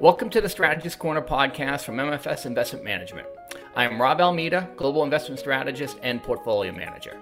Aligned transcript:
Welcome 0.00 0.30
to 0.30 0.40
the 0.40 0.48
Strategist 0.48 0.98
Corner 0.98 1.20
podcast 1.20 1.82
from 1.82 1.96
MFS 1.96 2.46
Investment 2.46 2.82
Management. 2.82 3.28
I 3.76 3.84
am 3.84 4.00
Rob 4.00 4.18
Almeida, 4.18 4.66
Global 4.78 5.04
Investment 5.04 5.38
Strategist 5.38 5.98
and 6.02 6.22
Portfolio 6.22 6.72
Manager. 6.72 7.18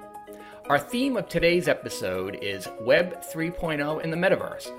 Our 0.68 0.78
theme 0.78 1.16
of 1.16 1.28
today's 1.28 1.66
episode 1.66 2.38
is 2.40 2.68
Web 2.80 3.20
3.0 3.20 4.04
in 4.04 4.12
the 4.12 4.16
Metaverse, 4.16 4.70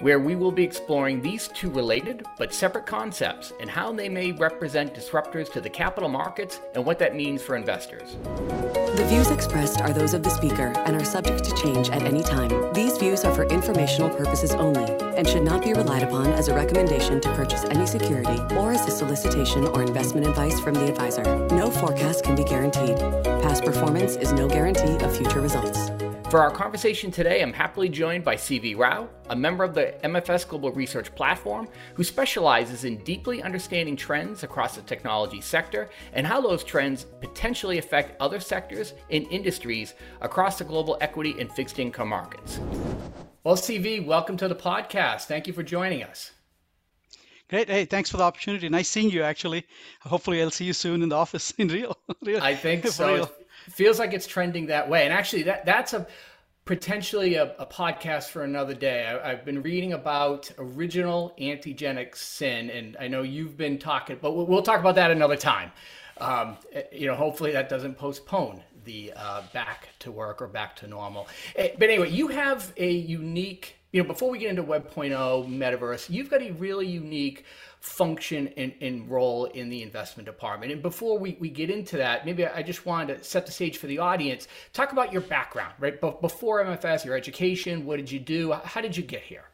where 0.00 0.20
we 0.20 0.36
will 0.36 0.52
be 0.52 0.62
exploring 0.62 1.20
these 1.20 1.48
two 1.48 1.70
related 1.70 2.24
but 2.38 2.54
separate 2.54 2.86
concepts 2.86 3.52
and 3.60 3.68
how 3.68 3.92
they 3.92 4.08
may 4.08 4.32
represent 4.32 4.94
disruptors 4.94 5.50
to 5.52 5.60
the 5.60 5.68
capital 5.68 6.08
markets 6.08 6.60
and 6.74 6.84
what 6.84 6.98
that 6.98 7.16
means 7.16 7.42
for 7.42 7.56
investors. 7.56 8.16
The 8.24 9.06
views 9.08 9.30
expressed 9.30 9.80
are 9.80 9.92
those 9.92 10.14
of 10.14 10.22
the 10.22 10.30
speaker 10.30 10.72
and 10.86 10.96
are 10.96 11.04
subject 11.04 11.44
to 11.44 11.54
change 11.56 11.90
at 11.90 12.02
any 12.02 12.22
time. 12.22 12.72
These 12.72 12.98
views 12.98 13.24
are 13.24 13.34
for 13.34 13.44
informational 13.44 14.10
purposes 14.10 14.52
only 14.52 14.84
and 15.16 15.26
should 15.26 15.42
not 15.42 15.64
be 15.64 15.72
relied 15.72 16.04
upon 16.04 16.26
as 16.28 16.48
a 16.48 16.54
recommendation 16.54 17.20
to 17.20 17.34
purchase 17.34 17.64
any 17.64 17.86
security 17.86 18.40
or 18.54 18.72
as 18.72 18.86
a 18.86 18.90
solicitation 18.90 19.66
or 19.66 19.82
investment 19.82 20.26
advice 20.26 20.60
from 20.60 20.74
the 20.74 20.86
advisor. 20.88 21.24
No 21.48 21.70
forecast 21.70 22.24
can 22.24 22.36
be 22.36 22.44
guaranteed. 22.44 22.98
Past 23.42 23.64
performance 23.64 24.16
is 24.16 24.32
no 24.32 24.48
guarantee 24.48 24.96
of 25.04 25.16
future 25.16 25.40
results. 25.40 25.90
For 26.30 26.40
our 26.40 26.50
conversation 26.50 27.10
today, 27.10 27.40
I'm 27.40 27.54
happily 27.54 27.88
joined 27.88 28.22
by 28.22 28.36
CV 28.36 28.76
Rao, 28.76 29.08
a 29.30 29.34
member 29.34 29.64
of 29.64 29.72
the 29.72 29.94
MFS 30.04 30.46
Global 30.46 30.70
Research 30.72 31.14
Platform 31.14 31.66
who 31.94 32.04
specializes 32.04 32.84
in 32.84 32.98
deeply 32.98 33.42
understanding 33.42 33.96
trends 33.96 34.42
across 34.42 34.76
the 34.76 34.82
technology 34.82 35.40
sector 35.40 35.88
and 36.12 36.26
how 36.26 36.42
those 36.42 36.62
trends 36.62 37.06
potentially 37.22 37.78
affect 37.78 38.20
other 38.20 38.40
sectors 38.40 38.92
and 39.10 39.26
industries 39.30 39.94
across 40.20 40.58
the 40.58 40.64
global 40.64 40.98
equity 41.00 41.34
and 41.40 41.50
fixed 41.50 41.78
income 41.78 42.10
markets. 42.10 42.60
Well, 43.42 43.56
CV, 43.56 44.04
welcome 44.04 44.36
to 44.36 44.48
the 44.48 44.54
podcast. 44.54 45.22
Thank 45.22 45.46
you 45.46 45.54
for 45.54 45.62
joining 45.62 46.02
us. 46.02 46.32
Great. 47.48 47.70
Hey, 47.70 47.86
thanks 47.86 48.10
for 48.10 48.18
the 48.18 48.24
opportunity. 48.24 48.68
Nice 48.68 48.90
seeing 48.90 49.08
you, 49.08 49.22
actually. 49.22 49.66
Hopefully, 50.02 50.42
I'll 50.42 50.50
see 50.50 50.66
you 50.66 50.74
soon 50.74 51.02
in 51.02 51.08
the 51.08 51.16
office 51.16 51.52
in 51.58 51.68
real. 51.68 51.96
real 52.22 52.42
I 52.42 52.54
think 52.54 52.86
so 52.88 53.30
feels 53.70 53.98
like 53.98 54.12
it's 54.12 54.26
trending 54.26 54.66
that 54.66 54.88
way. 54.88 55.04
And 55.04 55.12
actually, 55.12 55.44
that 55.44 55.64
that's 55.64 55.92
a 55.92 56.06
potentially 56.68 57.36
a, 57.36 57.54
a 57.58 57.64
podcast 57.64 58.28
for 58.28 58.44
another 58.44 58.74
day. 58.74 59.06
I, 59.06 59.30
have 59.30 59.42
been 59.42 59.62
reading 59.62 59.94
about 59.94 60.50
original 60.58 61.32
antigenic 61.38 62.14
sin, 62.14 62.68
and 62.68 62.94
I 63.00 63.08
know 63.08 63.22
you've 63.22 63.56
been 63.56 63.78
talking, 63.78 64.18
but 64.20 64.36
we'll, 64.36 64.44
we'll 64.44 64.62
talk 64.62 64.78
about 64.78 64.94
that 64.96 65.10
another 65.10 65.34
time. 65.34 65.72
Um, 66.18 66.58
you 66.92 67.06
know, 67.06 67.14
hopefully 67.14 67.52
that 67.52 67.70
doesn't 67.70 67.94
postpone 67.94 68.62
the 68.84 69.14
uh, 69.16 69.44
back 69.54 69.88
to 70.00 70.12
work 70.12 70.42
or 70.42 70.46
back 70.46 70.76
to 70.76 70.86
normal. 70.86 71.26
Eh, 71.56 71.70
but 71.78 71.88
anyway, 71.88 72.10
you 72.10 72.28
have 72.28 72.70
a 72.76 72.90
unique. 72.90 73.77
You 73.90 74.02
know, 74.02 74.06
before 74.06 74.30
we 74.30 74.38
get 74.38 74.50
into 74.50 74.62
Web 74.62 74.92
0.0 74.92 75.48
metaverse, 75.48 76.10
you've 76.10 76.28
got 76.28 76.42
a 76.42 76.50
really 76.52 76.86
unique 76.86 77.44
function 77.80 78.48
and, 78.58 78.74
and, 78.82 79.08
role 79.08 79.46
in 79.46 79.70
the 79.70 79.82
investment 79.82 80.26
department. 80.26 80.72
And 80.72 80.82
before 80.82 81.18
we, 81.18 81.38
we 81.40 81.48
get 81.48 81.70
into 81.70 81.96
that, 81.96 82.26
maybe 82.26 82.44
I 82.44 82.62
just 82.62 82.84
wanted 82.84 83.18
to 83.18 83.24
set 83.24 83.46
the 83.46 83.52
stage 83.52 83.78
for 83.78 83.86
the 83.86 83.98
audience. 83.98 84.46
Talk 84.74 84.92
about 84.92 85.10
your 85.10 85.22
background, 85.22 85.72
right? 85.78 85.98
Before 86.00 86.62
MFS, 86.62 87.06
your 87.06 87.16
education, 87.16 87.86
what 87.86 87.96
did 87.96 88.10
you 88.10 88.18
do? 88.18 88.52
How 88.52 88.82
did 88.82 88.94
you 88.94 89.02
get 89.02 89.22
here? 89.22 89.44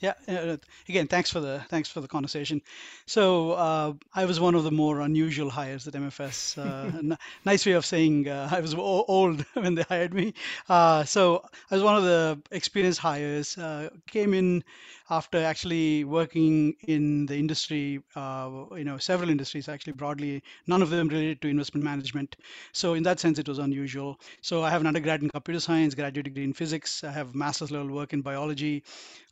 Yeah. 0.00 0.14
Uh, 0.28 0.56
again, 0.88 1.08
thanks 1.08 1.30
for 1.30 1.40
the 1.40 1.60
thanks 1.68 1.88
for 1.88 2.00
the 2.00 2.06
conversation. 2.08 2.62
So 3.06 3.52
uh, 3.52 3.92
I 4.14 4.26
was 4.26 4.38
one 4.38 4.54
of 4.54 4.62
the 4.62 4.70
more 4.70 5.00
unusual 5.00 5.50
hires 5.50 5.88
at 5.88 5.94
MFS. 5.96 6.56
Uh, 6.56 6.90
n- 6.98 7.18
nice 7.44 7.66
way 7.66 7.72
of 7.72 7.84
saying 7.84 8.28
uh, 8.28 8.48
I 8.52 8.60
was 8.60 8.74
o- 8.74 9.04
old 9.08 9.44
when 9.54 9.74
they 9.74 9.82
hired 9.82 10.14
me. 10.14 10.34
Uh, 10.68 11.04
so 11.04 11.42
I 11.70 11.74
was 11.74 11.82
one 11.82 11.96
of 11.96 12.04
the 12.04 12.40
experienced 12.52 13.00
hires. 13.00 13.58
Uh, 13.58 13.90
came 14.08 14.34
in 14.34 14.62
after 15.10 15.38
actually 15.42 16.04
working 16.04 16.74
in 16.86 17.26
the 17.26 17.36
industry, 17.36 18.02
you 18.14 18.84
know, 18.84 18.98
several 18.98 19.30
industries 19.30 19.68
actually 19.68 19.92
broadly. 19.94 20.42
None 20.66 20.82
of 20.82 20.90
them 20.90 21.08
related 21.08 21.40
to 21.42 21.48
investment 21.48 21.84
management. 21.84 22.36
So 22.72 22.94
in 22.94 23.02
that 23.04 23.18
sense, 23.18 23.38
it 23.38 23.48
was 23.48 23.58
unusual. 23.58 24.20
So 24.42 24.62
I 24.62 24.70
have 24.70 24.80
an 24.80 24.86
undergrad 24.86 25.22
in 25.22 25.30
computer 25.30 25.60
science, 25.60 25.94
graduate 25.94 26.24
degree 26.24 26.44
in 26.44 26.52
physics. 26.52 27.02
I 27.04 27.10
have 27.10 27.34
master's 27.34 27.70
level 27.70 27.88
work 27.88 28.12
in 28.12 28.20
biology. 28.20 28.84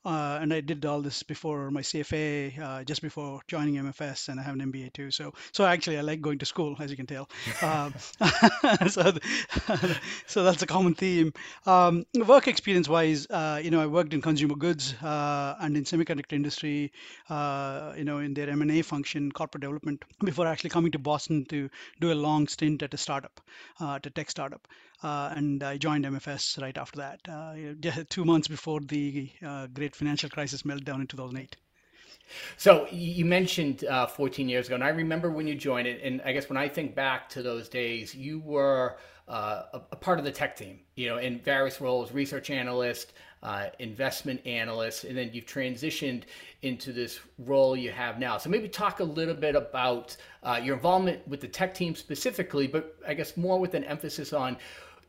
Uh, 0.04 0.38
and 0.40 0.52
I 0.56 0.60
did 0.60 0.84
all 0.86 1.02
this 1.02 1.22
before 1.22 1.70
my 1.70 1.82
CFA, 1.82 2.58
uh, 2.58 2.84
just 2.84 3.02
before 3.02 3.40
joining 3.46 3.74
MFS, 3.74 4.28
and 4.28 4.40
I 4.40 4.42
have 4.42 4.54
an 4.54 4.72
MBA 4.72 4.92
too. 4.94 5.10
So, 5.10 5.34
so 5.52 5.66
actually, 5.66 5.98
I 5.98 6.00
like 6.00 6.20
going 6.20 6.38
to 6.38 6.46
school, 6.46 6.76
as 6.80 6.90
you 6.90 6.96
can 6.96 7.06
tell. 7.06 7.28
Um, 7.62 7.94
so, 8.88 9.12
so 10.26 10.44
that's 10.44 10.62
a 10.62 10.66
common 10.66 10.94
theme. 10.94 11.34
Um, 11.66 12.06
work 12.14 12.48
experience-wise, 12.48 13.26
uh, 13.28 13.60
you 13.62 13.70
know, 13.70 13.80
I 13.80 13.86
worked 13.86 14.14
in 14.14 14.22
consumer 14.22 14.56
goods 14.56 14.94
uh, 15.02 15.56
and 15.60 15.76
in 15.76 15.84
semiconductor 15.84 16.32
industry, 16.32 16.92
uh, 17.28 17.92
you 17.96 18.04
know, 18.04 18.18
in 18.18 18.34
their 18.34 18.48
M&A 18.50 18.82
function, 18.82 19.30
corporate 19.30 19.60
development, 19.60 20.04
before 20.24 20.46
actually 20.46 20.70
coming 20.70 20.92
to 20.92 20.98
Boston 20.98 21.44
to 21.46 21.68
do 22.00 22.12
a 22.12 22.14
long 22.14 22.48
stint 22.48 22.82
at 22.82 22.94
a 22.94 22.96
startup, 22.96 23.40
uh, 23.80 23.96
at 23.96 24.06
a 24.06 24.10
tech 24.10 24.30
startup 24.30 24.66
uh, 25.02 25.32
and 25.36 25.62
I 25.62 25.76
joined 25.76 26.04
MFS 26.04 26.60
right 26.60 26.76
after 26.76 26.98
that, 26.98 27.20
uh, 27.28 28.02
two 28.08 28.24
months 28.24 28.48
before 28.48 28.80
the 28.80 29.30
uh, 29.44 29.66
great 29.66 29.94
financial 29.94 30.30
crisis 30.30 30.45
meltdown 30.52 31.00
in 31.00 31.06
2008. 31.06 31.56
So 32.56 32.88
you 32.90 33.24
mentioned 33.24 33.84
uh, 33.84 34.06
14 34.06 34.48
years 34.48 34.66
ago, 34.66 34.74
and 34.74 34.84
I 34.84 34.88
remember 34.88 35.30
when 35.30 35.46
you 35.46 35.54
joined 35.54 35.86
it. 35.86 36.00
And 36.02 36.20
I 36.24 36.32
guess 36.32 36.48
when 36.48 36.56
I 36.56 36.68
think 36.68 36.94
back 36.94 37.28
to 37.30 37.42
those 37.42 37.68
days, 37.68 38.14
you 38.14 38.40
were 38.40 38.96
uh, 39.28 39.62
a, 39.74 39.82
a, 39.92 39.96
part 39.96 40.18
of 40.18 40.24
the 40.24 40.30
tech 40.30 40.56
team, 40.56 40.80
you 40.94 41.08
know, 41.08 41.18
in 41.18 41.40
various 41.40 41.80
roles, 41.80 42.12
research 42.12 42.50
analyst, 42.50 43.12
uh, 43.42 43.66
investment 43.80 44.44
analyst, 44.46 45.04
and 45.04 45.16
then 45.16 45.30
you've 45.32 45.46
transitioned 45.46 46.22
into 46.62 46.92
this 46.92 47.20
role 47.38 47.76
you 47.76 47.90
have 47.90 48.18
now. 48.18 48.38
So 48.38 48.50
maybe 48.50 48.68
talk 48.68 49.00
a 49.00 49.04
little 49.04 49.34
bit 49.34 49.56
about 49.56 50.16
uh, 50.42 50.60
your 50.62 50.76
involvement 50.76 51.26
with 51.26 51.40
the 51.40 51.48
tech 51.48 51.74
team 51.74 51.94
specifically, 51.94 52.66
but 52.66 52.96
I 53.06 53.14
guess 53.14 53.36
more 53.36 53.58
with 53.58 53.74
an 53.74 53.84
emphasis 53.84 54.32
on 54.32 54.56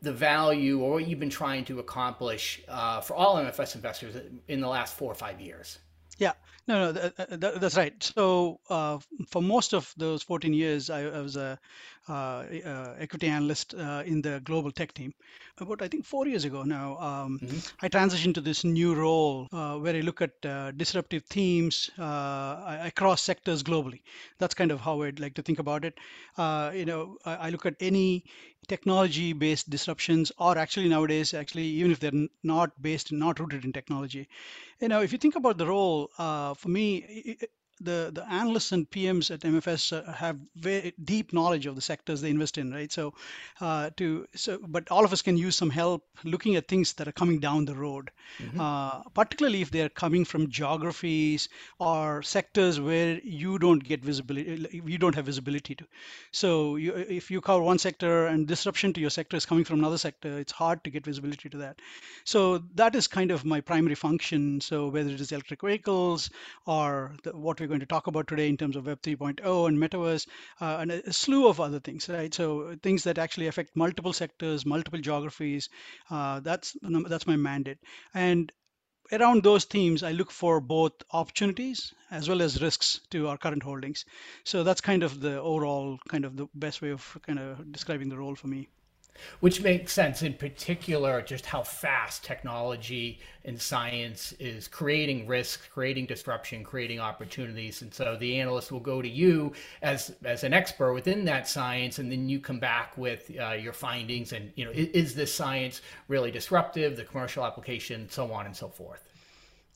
the 0.02 0.12
value 0.12 0.80
or 0.80 0.92
what 0.92 1.06
you've 1.08 1.20
been 1.20 1.30
trying 1.30 1.64
to 1.66 1.80
accomplish 1.80 2.62
uh, 2.68 3.00
for 3.00 3.14
all 3.14 3.36
MFS 3.36 3.74
investors 3.74 4.16
in 4.46 4.60
the 4.60 4.68
last 4.68 4.96
four 4.96 5.10
or 5.10 5.14
five 5.14 5.40
years. 5.40 5.78
Yeah, 6.18 6.32
no, 6.66 6.86
no, 6.86 6.92
that, 6.92 7.40
that, 7.40 7.60
that's 7.60 7.76
right. 7.76 8.02
So 8.02 8.60
uh, 8.68 8.98
for 9.28 9.40
most 9.40 9.72
of 9.72 9.92
those 9.96 10.22
14 10.22 10.52
years, 10.52 10.90
I, 10.90 11.02
I 11.04 11.20
was 11.20 11.36
a 11.36 11.58
equity 12.08 13.26
analyst 13.26 13.74
uh, 13.74 14.02
in 14.06 14.22
the 14.22 14.40
global 14.40 14.70
tech 14.70 14.92
team. 14.92 15.12
About 15.58 15.82
I 15.82 15.88
think 15.88 16.04
four 16.04 16.26
years 16.26 16.44
ago 16.44 16.62
now, 16.62 16.98
um, 16.98 17.38
mm-hmm. 17.42 17.58
I 17.82 17.88
transitioned 17.88 18.34
to 18.34 18.40
this 18.40 18.64
new 18.64 18.94
role 18.94 19.48
uh, 19.52 19.76
where 19.76 19.96
I 19.96 20.00
look 20.00 20.22
at 20.22 20.32
uh, 20.44 20.70
disruptive 20.72 21.24
themes 21.24 21.90
across 21.98 23.22
sectors 23.22 23.62
globally. 23.62 24.02
That's 24.38 24.54
kind 24.54 24.70
of 24.70 24.80
how 24.80 25.02
I'd 25.02 25.20
like 25.20 25.34
to 25.34 25.42
think 25.42 25.58
about 25.58 25.84
it. 25.84 25.98
you 26.74 26.84
know, 26.84 27.16
I, 27.24 27.34
I 27.34 27.50
look 27.50 27.66
at 27.66 27.74
any 27.80 28.24
technology 28.66 29.32
based 29.32 29.70
disruptions 29.70 30.30
or 30.38 30.58
actually 30.58 30.88
nowadays 30.88 31.32
actually 31.32 31.64
even 31.64 31.90
if 31.90 32.00
they're 32.00 32.28
not 32.42 32.70
based 32.82 33.12
not 33.12 33.40
rooted 33.40 33.64
in 33.64 33.72
technology 33.72 34.28
you 34.80 34.88
know 34.88 35.00
if 35.00 35.10
you 35.10 35.18
think 35.18 35.36
about 35.36 35.56
the 35.56 35.66
role 35.66 36.10
uh, 36.18 36.52
for 36.54 36.68
me 36.68 37.38
the 37.80 38.10
the 38.12 38.24
analysts 38.30 38.72
and 38.72 38.88
PMs 38.90 39.30
at 39.30 39.40
MFS 39.40 39.92
uh, 39.92 40.12
have 40.12 40.38
very 40.56 40.94
deep 41.04 41.32
knowledge 41.32 41.66
of 41.66 41.74
the 41.74 41.80
sectors 41.80 42.20
they 42.20 42.30
invest 42.30 42.58
in, 42.58 42.72
right? 42.72 42.90
So, 42.90 43.14
uh, 43.60 43.90
to 43.96 44.26
so, 44.34 44.58
but 44.66 44.90
all 44.90 45.04
of 45.04 45.12
us 45.12 45.22
can 45.22 45.36
use 45.36 45.56
some 45.56 45.70
help 45.70 46.04
looking 46.24 46.56
at 46.56 46.68
things 46.68 46.92
that 46.94 47.08
are 47.08 47.12
coming 47.12 47.38
down 47.38 47.64
the 47.64 47.74
road, 47.74 48.10
mm-hmm. 48.40 48.60
uh, 48.60 49.02
particularly 49.14 49.62
if 49.62 49.70
they 49.70 49.82
are 49.82 49.88
coming 49.88 50.24
from 50.24 50.50
geographies 50.50 51.48
or 51.78 52.22
sectors 52.22 52.80
where 52.80 53.20
you 53.22 53.58
don't 53.58 53.84
get 53.84 54.04
visibility, 54.04 54.82
you 54.84 54.98
don't 54.98 55.14
have 55.14 55.26
visibility 55.26 55.74
to. 55.74 55.84
So, 56.32 56.76
you, 56.76 56.94
if 56.94 57.30
you 57.30 57.40
cover 57.40 57.62
one 57.62 57.78
sector 57.78 58.26
and 58.26 58.46
disruption 58.46 58.92
to 58.94 59.00
your 59.00 59.10
sector 59.10 59.36
is 59.36 59.46
coming 59.46 59.64
from 59.64 59.78
another 59.78 59.98
sector, 59.98 60.38
it's 60.38 60.52
hard 60.52 60.82
to 60.84 60.90
get 60.90 61.04
visibility 61.04 61.48
to 61.48 61.56
that. 61.58 61.80
So 62.24 62.58
that 62.74 62.94
is 62.94 63.06
kind 63.06 63.30
of 63.30 63.44
my 63.44 63.60
primary 63.60 63.94
function. 63.94 64.60
So 64.60 64.88
whether 64.88 65.10
it 65.10 65.20
is 65.20 65.32
electric 65.32 65.62
vehicles 65.62 66.30
or 66.66 67.12
the, 67.22 67.36
what 67.36 67.60
we 67.60 67.66
going 67.68 67.80
to 67.80 67.86
talk 67.86 68.06
about 68.06 68.26
today 68.26 68.48
in 68.48 68.56
terms 68.56 68.76
of 68.76 68.86
Web 68.86 69.02
3.0 69.02 69.68
and 69.68 69.78
metaverse 69.78 70.26
uh, 70.60 70.78
and 70.80 70.90
a, 70.90 71.12
slew 71.12 71.48
of 71.48 71.60
other 71.60 71.80
things, 71.80 72.08
right? 72.08 72.32
So 72.32 72.76
things 72.82 73.04
that 73.04 73.18
actually 73.18 73.46
affect 73.46 73.76
multiple 73.76 74.12
sectors, 74.12 74.66
multiple 74.66 75.00
geographies. 75.00 75.68
Uh, 76.10 76.40
that's 76.40 76.76
that's 76.82 77.26
my 77.26 77.36
mandate. 77.36 77.78
And 78.14 78.52
around 79.12 79.42
those 79.42 79.64
themes, 79.64 80.02
I 80.02 80.12
look 80.12 80.30
for 80.30 80.60
both 80.60 80.92
opportunities 81.12 81.92
as 82.10 82.28
well 82.28 82.42
as 82.42 82.62
risks 82.62 83.00
to 83.10 83.28
our 83.28 83.38
current 83.38 83.62
holdings. 83.62 84.04
So 84.44 84.64
that's 84.64 84.80
kind 84.80 85.02
of 85.02 85.20
the 85.20 85.40
overall 85.40 85.98
kind 86.08 86.24
of 86.24 86.36
the 86.36 86.48
best 86.54 86.82
way 86.82 86.90
of 86.90 87.18
kind 87.26 87.38
of 87.38 87.72
describing 87.72 88.08
the 88.08 88.18
role 88.18 88.34
for 88.34 88.48
me. 88.48 88.68
Which 89.40 89.62
makes 89.62 89.92
sense, 89.92 90.22
in 90.22 90.34
particular, 90.34 91.22
just 91.22 91.46
how 91.46 91.62
fast 91.62 92.24
technology 92.24 93.20
and 93.44 93.60
science 93.60 94.32
is 94.38 94.68
creating 94.68 95.26
risk, 95.26 95.70
creating 95.70 96.06
disruption, 96.06 96.64
creating 96.64 97.00
opportunities. 97.00 97.82
And 97.82 97.92
so 97.92 98.16
the 98.16 98.38
analyst 98.38 98.70
will 98.70 98.80
go 98.80 99.00
to 99.00 99.08
you 99.08 99.52
as 99.82 100.14
as 100.24 100.44
an 100.44 100.52
expert 100.52 100.92
within 100.92 101.24
that 101.24 101.48
science, 101.48 101.98
and 101.98 102.10
then 102.10 102.28
you 102.28 102.40
come 102.40 102.58
back 102.58 102.96
with 102.98 103.30
uh, 103.40 103.52
your 103.52 103.72
findings. 103.72 104.32
And 104.32 104.52
you 104.54 104.64
know, 104.64 104.70
is, 104.70 104.88
is 104.88 105.14
this 105.14 105.34
science 105.34 105.80
really 106.08 106.30
disruptive? 106.30 106.96
The 106.96 107.04
commercial 107.04 107.44
application, 107.44 108.08
so 108.10 108.32
on 108.32 108.46
and 108.46 108.56
so 108.56 108.68
forth. 108.68 109.07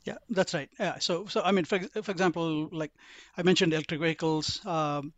Yeah, 0.05 0.17
that's 0.31 0.53
right. 0.53 0.69
Yeah. 0.81 0.99
So, 0.99 1.27
so 1.27 1.43
I 1.43 1.53
mean, 1.53 1.65
for, 1.65 1.79
for 2.03 2.11
example, 2.11 2.69
like 2.73 2.91
I 3.37 3.43
mentioned, 3.43 3.73
electric 3.73 4.01
vehicles, 4.01 4.65
um, 4.67 5.13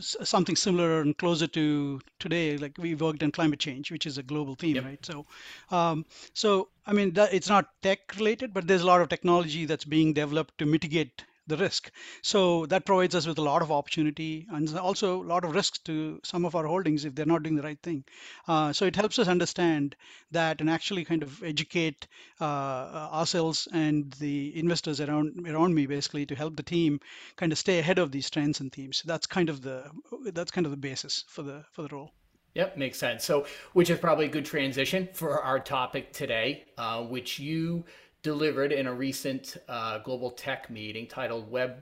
something 0.00 0.54
similar 0.56 1.00
and 1.00 1.16
closer 1.16 1.46
to 1.46 2.00
today. 2.18 2.58
Like 2.58 2.76
we 2.78 2.94
worked 2.94 3.22
on 3.22 3.30
climate 3.30 3.58
change, 3.58 3.90
which 3.90 4.06
is 4.06 4.18
a 4.18 4.22
global 4.22 4.54
theme, 4.54 4.76
yep. 4.76 4.84
right? 4.84 5.06
So, 5.06 5.24
um, 5.70 6.04
so 6.34 6.68
I 6.86 6.92
mean, 6.92 7.12
that, 7.14 7.32
it's 7.32 7.48
not 7.48 7.70
tech 7.82 8.00
related, 8.16 8.52
but 8.52 8.66
there's 8.66 8.82
a 8.82 8.86
lot 8.86 9.00
of 9.00 9.08
technology 9.08 9.64
that's 9.64 9.84
being 9.84 10.12
developed 10.12 10.58
to 10.58 10.66
mitigate 10.66 11.24
the 11.48 11.56
risk. 11.56 11.90
So 12.22 12.66
that 12.66 12.84
provides 12.84 13.14
us 13.14 13.26
with 13.26 13.38
a 13.38 13.42
lot 13.42 13.62
of 13.62 13.72
opportunity 13.72 14.46
and 14.50 14.76
also 14.76 15.22
a 15.22 15.24
lot 15.24 15.44
of 15.44 15.54
risk 15.54 15.82
to 15.84 16.20
some 16.22 16.44
of 16.44 16.54
our 16.54 16.66
holdings 16.66 17.04
if 17.04 17.14
they're 17.14 17.26
not 17.26 17.42
doing 17.42 17.56
the 17.56 17.62
right 17.62 17.80
thing. 17.82 18.04
Uh, 18.46 18.72
so 18.72 18.84
it 18.84 18.96
helps 18.96 19.18
us 19.18 19.28
understand 19.28 19.96
that 20.30 20.60
and 20.60 20.70
actually 20.70 21.04
kind 21.04 21.22
of 21.22 21.42
educate 21.42 22.06
uh, 22.40 23.08
ourselves 23.12 23.66
and 23.72 24.12
the 24.20 24.56
investors 24.58 25.00
around 25.00 25.46
around 25.48 25.74
me 25.74 25.86
basically 25.86 26.26
to 26.26 26.34
help 26.34 26.56
the 26.56 26.62
team 26.62 27.00
kind 27.36 27.52
of 27.52 27.58
stay 27.58 27.78
ahead 27.78 27.98
of 27.98 28.12
these 28.12 28.30
trends 28.30 28.60
and 28.60 28.72
themes. 28.72 29.02
That's 29.04 29.26
kind 29.26 29.48
of 29.48 29.62
the 29.62 29.90
that's 30.32 30.50
kind 30.50 30.66
of 30.66 30.70
the 30.70 30.76
basis 30.76 31.24
for 31.28 31.42
the 31.42 31.64
for 31.72 31.82
the 31.82 31.88
role. 31.88 32.12
Yep, 32.54 32.76
makes 32.76 32.98
sense. 32.98 33.24
So, 33.24 33.46
which 33.72 33.88
is 33.88 33.98
probably 34.00 34.24
a 34.24 34.28
good 34.28 34.44
transition 34.44 35.08
for 35.12 35.40
our 35.42 35.60
topic 35.60 36.12
today, 36.12 36.64
uh, 36.76 37.02
which 37.02 37.38
you 37.38 37.84
delivered 38.28 38.72
in 38.72 38.86
a 38.86 38.92
recent 38.92 39.56
uh, 39.70 39.96
global 40.00 40.30
tech 40.30 40.68
meeting 40.68 41.06
titled 41.06 41.50
Web 41.50 41.78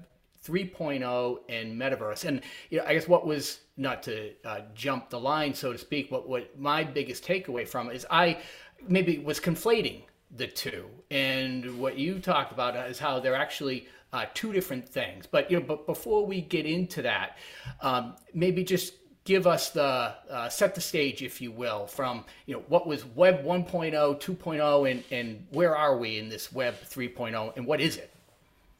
3.0 0.46 1.38
and 1.48 1.76
Metaverse. 1.80 2.24
And 2.24 2.40
you 2.70 2.78
know, 2.78 2.84
I 2.86 2.94
guess 2.94 3.08
what 3.08 3.26
was 3.26 3.62
not 3.76 4.00
to 4.04 4.30
uh, 4.44 4.60
jump 4.72 5.10
the 5.10 5.18
line, 5.18 5.52
so 5.52 5.72
to 5.72 5.78
speak, 5.78 6.08
but 6.08 6.28
what 6.28 6.56
my 6.56 6.84
biggest 6.84 7.24
takeaway 7.24 7.66
from 7.66 7.90
is 7.90 8.06
I 8.10 8.38
maybe 8.86 9.18
was 9.18 9.40
conflating 9.40 10.02
the 10.36 10.46
two. 10.46 10.84
And 11.10 11.80
what 11.80 11.98
you 11.98 12.20
talked 12.20 12.52
about 12.52 12.76
is 12.88 13.00
how 13.00 13.18
they're 13.18 13.34
actually 13.34 13.88
uh, 14.12 14.26
two 14.32 14.52
different 14.52 14.88
things. 14.88 15.26
But 15.26 15.50
you 15.50 15.58
know, 15.58 15.66
but 15.66 15.84
before 15.84 16.24
we 16.24 16.42
get 16.42 16.64
into 16.64 17.02
that, 17.02 17.38
um, 17.80 18.14
maybe 18.32 18.62
just 18.62 18.92
give 19.26 19.46
us 19.46 19.70
the 19.70 20.14
uh, 20.30 20.48
set 20.48 20.74
the 20.74 20.80
stage, 20.80 21.22
if 21.22 21.42
you 21.42 21.52
will, 21.52 21.86
from 21.86 22.24
you 22.46 22.54
know 22.54 22.62
what 22.68 22.86
was 22.86 23.04
Web 23.04 23.44
1.0, 23.44 23.92
2.0, 23.92 24.90
and 24.90 25.04
and 25.10 25.46
where 25.50 25.76
are 25.76 25.98
we 25.98 26.18
in 26.18 26.30
this 26.30 26.50
Web 26.50 26.76
3.0, 26.88 27.54
and 27.56 27.66
what 27.66 27.82
is 27.82 27.98
it? 27.98 28.15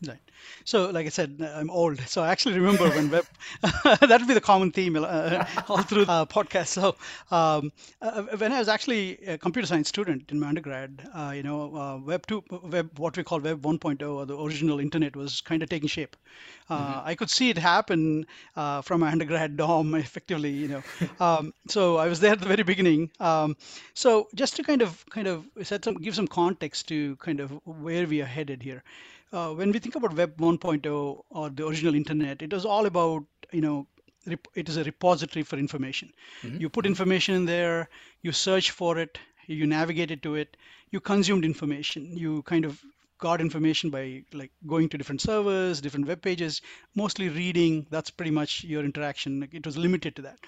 Right. 0.06 0.20
So, 0.66 0.90
like 0.90 1.06
I 1.06 1.08
said, 1.08 1.40
I'm 1.54 1.70
old, 1.70 1.98
so 2.00 2.22
I 2.22 2.28
actually 2.28 2.58
remember 2.58 2.86
when 2.90 3.10
web. 3.10 3.24
that 3.62 4.10
would 4.10 4.28
be 4.28 4.34
the 4.34 4.42
common 4.42 4.70
theme 4.70 4.94
uh, 4.94 5.46
all 5.68 5.80
through 5.82 6.04
the 6.04 6.26
podcast. 6.26 6.66
So, 6.66 6.96
um, 7.30 7.72
uh, 8.02 8.24
when 8.36 8.52
I 8.52 8.58
was 8.58 8.68
actually 8.68 9.16
a 9.24 9.38
computer 9.38 9.66
science 9.66 9.88
student 9.88 10.30
in 10.30 10.38
my 10.38 10.48
undergrad, 10.48 11.08
uh, 11.14 11.32
you 11.34 11.42
know, 11.42 11.74
uh, 11.74 11.96
Web 11.96 12.26
two, 12.26 12.44
Web 12.50 12.98
what 12.98 13.16
we 13.16 13.22
call 13.22 13.40
Web 13.40 13.62
1.0, 13.62 14.14
or 14.14 14.26
the 14.26 14.38
original 14.38 14.80
Internet, 14.80 15.16
was 15.16 15.40
kind 15.40 15.62
of 15.62 15.70
taking 15.70 15.88
shape. 15.88 16.14
Uh, 16.68 16.78
mm-hmm. 16.78 17.08
I 17.08 17.14
could 17.14 17.30
see 17.30 17.48
it 17.48 17.56
happen 17.56 18.26
uh, 18.54 18.82
from 18.82 19.00
my 19.00 19.10
undergrad 19.10 19.56
dorm, 19.56 19.94
effectively, 20.06 20.50
you 20.50 20.68
know. 20.68 20.82
Um, 21.20 21.54
so 21.68 21.96
I 21.96 22.08
was 22.08 22.20
there 22.20 22.32
at 22.32 22.40
the 22.40 22.48
very 22.48 22.64
beginning. 22.64 23.10
Um, 23.18 23.56
so 23.94 24.28
just 24.34 24.56
to 24.56 24.62
kind 24.62 24.82
of 24.82 25.06
kind 25.08 25.26
of 25.26 25.46
set 25.62 25.84
some 25.84 25.94
give 25.94 26.14
some 26.14 26.28
context 26.28 26.86
to 26.88 27.16
kind 27.16 27.40
of 27.40 27.50
where 27.64 28.06
we 28.06 28.20
are 28.20 28.26
headed 28.26 28.62
here 28.62 28.82
uh, 29.32 29.52
when 29.52 29.72
we 29.72 29.78
think 29.78 29.96
about 29.96 30.14
Web 30.14 30.36
1.0 30.36 31.22
or 31.30 31.50
the 31.50 31.66
original 31.66 31.94
internet, 31.94 32.42
it 32.42 32.52
was 32.52 32.64
all 32.64 32.86
about, 32.86 33.24
you 33.52 33.60
know, 33.60 33.86
it 34.54 34.68
is 34.68 34.76
a 34.76 34.84
repository 34.84 35.44
for 35.44 35.56
information. 35.56 36.12
Mm-hmm. 36.42 36.60
You 36.60 36.68
put 36.68 36.84
information 36.84 37.34
in 37.36 37.44
there, 37.44 37.88
you 38.22 38.32
search 38.32 38.72
for 38.72 38.98
it, 38.98 39.18
you 39.46 39.66
navigated 39.66 40.22
to 40.24 40.34
it, 40.34 40.56
you 40.90 41.00
consumed 41.00 41.44
information, 41.44 42.16
you 42.16 42.42
kind 42.42 42.64
of 42.64 42.80
got 43.18 43.40
information 43.40 43.90
by 43.90 44.22
like 44.32 44.50
going 44.66 44.88
to 44.88 44.98
different 44.98 45.20
servers, 45.20 45.80
different 45.80 46.06
web 46.06 46.22
pages, 46.22 46.60
mostly 46.94 47.28
reading. 47.28 47.86
That's 47.90 48.10
pretty 48.10 48.32
much 48.32 48.64
your 48.64 48.84
interaction. 48.84 49.48
It 49.52 49.64
was 49.64 49.76
limited 49.76 50.16
to 50.16 50.22
that. 50.22 50.38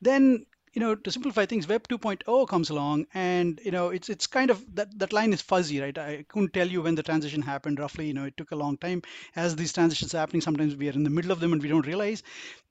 Then 0.00 0.46
you 0.72 0.80
know, 0.80 0.94
to 0.94 1.10
simplify 1.10 1.46
things, 1.46 1.66
Web 1.68 1.88
2.0 1.88 2.46
comes 2.48 2.70
along, 2.70 3.06
and 3.14 3.60
you 3.64 3.70
know, 3.70 3.88
it's 3.88 4.08
it's 4.08 4.26
kind 4.26 4.50
of 4.50 4.64
that 4.76 4.98
that 4.98 5.12
line 5.12 5.32
is 5.32 5.42
fuzzy, 5.42 5.80
right? 5.80 5.96
I 5.98 6.24
couldn't 6.28 6.52
tell 6.52 6.68
you 6.68 6.82
when 6.82 6.94
the 6.94 7.02
transition 7.02 7.42
happened 7.42 7.78
roughly. 7.78 8.06
You 8.06 8.14
know, 8.14 8.24
it 8.24 8.36
took 8.36 8.50
a 8.52 8.56
long 8.56 8.76
time. 8.76 9.02
As 9.36 9.56
these 9.56 9.72
transitions 9.72 10.14
are 10.14 10.18
happening, 10.18 10.42
sometimes 10.42 10.76
we 10.76 10.88
are 10.88 10.92
in 10.92 11.04
the 11.04 11.10
middle 11.10 11.32
of 11.32 11.40
them 11.40 11.52
and 11.52 11.62
we 11.62 11.68
don't 11.68 11.86
realize. 11.86 12.22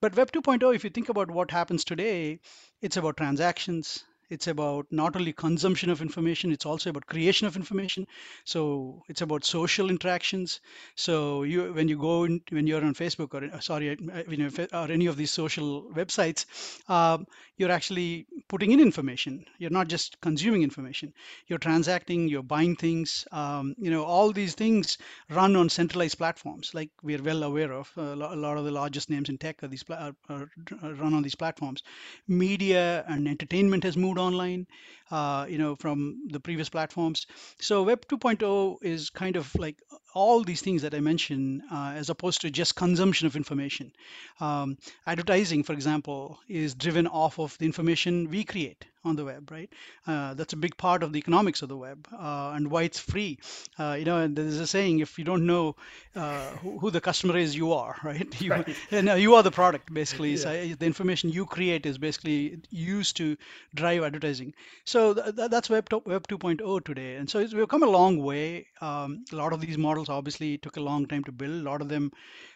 But 0.02 0.16
Web 0.16 0.32
2.0, 0.32 0.76
if 0.76 0.84
you 0.84 0.90
think 0.90 1.10
about 1.10 1.32
what 1.32 1.52
happens 1.52 1.84
today, 1.84 2.40
it's 2.82 2.98
about 2.98 3.18
transactions, 3.18 4.04
it's 4.30 4.48
about 4.48 4.86
not 4.92 5.16
only 5.16 5.34
consumption 5.34 5.90
of 5.90 6.02
information 6.02 6.52
it's 6.52 6.66
also 6.66 6.90
about 6.90 7.06
creation 7.06 7.48
of 7.48 7.56
information. 7.56 8.06
So 8.46 9.04
it's 9.10 9.22
about 9.22 9.46
social 9.46 9.90
interactions. 9.90 10.62
So 10.96 11.44
you 11.44 11.74
when 11.74 11.88
you 11.88 11.98
go 11.98 12.24
in, 12.24 12.42
when 12.50 12.68
you're 12.68 12.84
on 12.84 12.94
facebook 12.94 13.34
or 13.34 13.62
sorry 13.62 13.98
you 14.30 14.38
know 14.38 14.50
or 14.74 14.92
any 14.92 15.08
of 15.08 15.18
these 15.18 15.32
social 15.32 15.84
websites 15.94 16.46
um, 16.90 17.26
you're 17.58 17.72
actually 17.72 18.28
putting 18.48 18.72
in 18.72 18.80
information. 18.80 19.46
You're 19.58 19.70
not 19.70 19.88
just 19.88 20.20
consuming 20.22 20.64
information. 20.64 21.14
You're 21.48 21.60
transacting 21.60 22.28
you're 22.28 22.44
buying 22.44 22.76
things 22.76 23.28
um, 23.32 23.76
you 23.78 23.90
know 23.92 24.04
all 24.04 24.32
these 24.32 24.54
things 24.54 24.98
run 25.30 25.56
on 25.56 25.70
centralized 25.70 26.18
platforms 26.18 26.72
like 26.74 26.90
we're 27.04 27.22
well 27.24 27.44
aware 27.44 27.74
of. 27.74 27.92
A 27.98 28.16
lot 28.16 28.58
of 28.58 28.66
the 28.66 28.72
largest 28.72 29.10
names 29.10 29.30
in 29.30 29.38
tech 29.38 29.64
are 29.64 29.68
these 29.68 29.84
are, 29.90 30.14
are 30.30 30.50
run 30.82 31.14
on 31.14 31.24
these 31.24 31.36
platforms. 31.36 31.84
Media 32.28 33.04
and 33.08 33.28
entertainment 33.28 33.84
has 33.84 33.98
moved 33.98 34.19
online, 34.20 34.68
uh, 35.12 35.46
you 35.50 35.58
know, 35.58 35.76
from 35.76 36.22
the 36.30 36.40
previous 36.40 36.70
platforms. 36.70 37.26
So 37.60 37.84
Web 37.84 38.06
2.0 38.08 38.78
is 38.84 39.10
kind 39.10 39.36
of 39.38 39.54
like 39.56 39.82
all 40.14 40.44
these 40.44 40.62
things 40.62 40.82
that 40.82 40.94
I 40.94 41.00
mentioned, 41.00 41.62
uh, 41.72 41.94
as 41.96 42.10
opposed 42.10 42.42
to 42.42 42.50
just 42.50 42.76
consumption 42.76 43.28
of 43.28 43.36
information. 43.36 43.92
Um, 44.40 44.78
advertising, 45.06 45.64
for 45.64 45.74
example, 45.74 46.40
is 46.48 46.76
driven 46.76 47.08
off 47.08 47.40
of 47.40 47.58
the 47.58 47.66
information 47.66 48.30
we 48.30 48.44
create 48.44 48.86
on 49.06 49.16
the 49.16 49.26
web, 49.26 49.50
right? 49.50 49.70
Uh, 50.06 50.34
that's 50.34 50.54
a 50.54 50.58
big 50.58 50.76
part 50.78 51.04
of 51.04 51.14
the 51.14 51.20
economics 51.20 51.62
of 51.62 51.70
the 51.70 51.78
web 51.78 52.08
uh, 52.14 52.52
and 52.56 52.70
why 52.70 52.84
it's 52.84 53.00
free. 53.00 53.40
Uh, 53.78 53.96
you 53.98 54.06
know, 54.06 54.18
and 54.18 54.36
there's 54.36 54.60
a 54.60 54.68
saying: 54.68 55.00
if 55.00 55.18
you 55.18 55.24
don't 55.24 55.46
know 55.46 55.76
uh, 56.16 56.50
who, 56.58 56.78
who, 56.80 56.92
the 56.92 57.02
customer 57.02 57.38
is, 57.38 57.56
you 57.56 57.74
are, 57.74 57.96
right? 58.04 58.42
You, 58.42 58.52
right. 58.52 58.76
And, 58.92 59.08
you 59.22 59.36
are 59.36 59.44
the 59.44 59.52
product, 59.52 59.94
basically. 59.94 60.32
Yeah. 60.32 60.38
So 60.38 60.76
the 60.80 60.86
information 60.86 61.30
you 61.30 61.46
create 61.46 61.86
is 61.86 61.98
basically 61.98 62.60
used 62.70 63.18
to 63.18 63.38
drive 63.76 64.04
advertising. 64.04 64.54
So 64.86 65.14
th- 65.14 65.50
that's 65.50 65.70
Web, 65.70 65.88
Web 66.06 66.28
2.0 66.28 66.84
today, 66.84 67.16
and 67.16 67.30
so 67.30 67.40
we've 67.40 67.68
come 67.68 67.84
a 67.84 67.90
long 67.90 68.22
way. 68.22 68.68
Um, 68.82 69.26
a 69.32 69.36
lot 69.36 69.54
of 69.54 69.62
these 69.62 69.78
models 69.78 69.99
obviously 70.08 70.58
took 70.58 70.78
a 70.78 70.82
long 70.82 71.06
time 71.08 71.24
to 71.26 71.32
build. 71.32 71.52
A 71.52 71.70
lot 71.70 71.82
of 71.82 71.90
them 71.90 72.12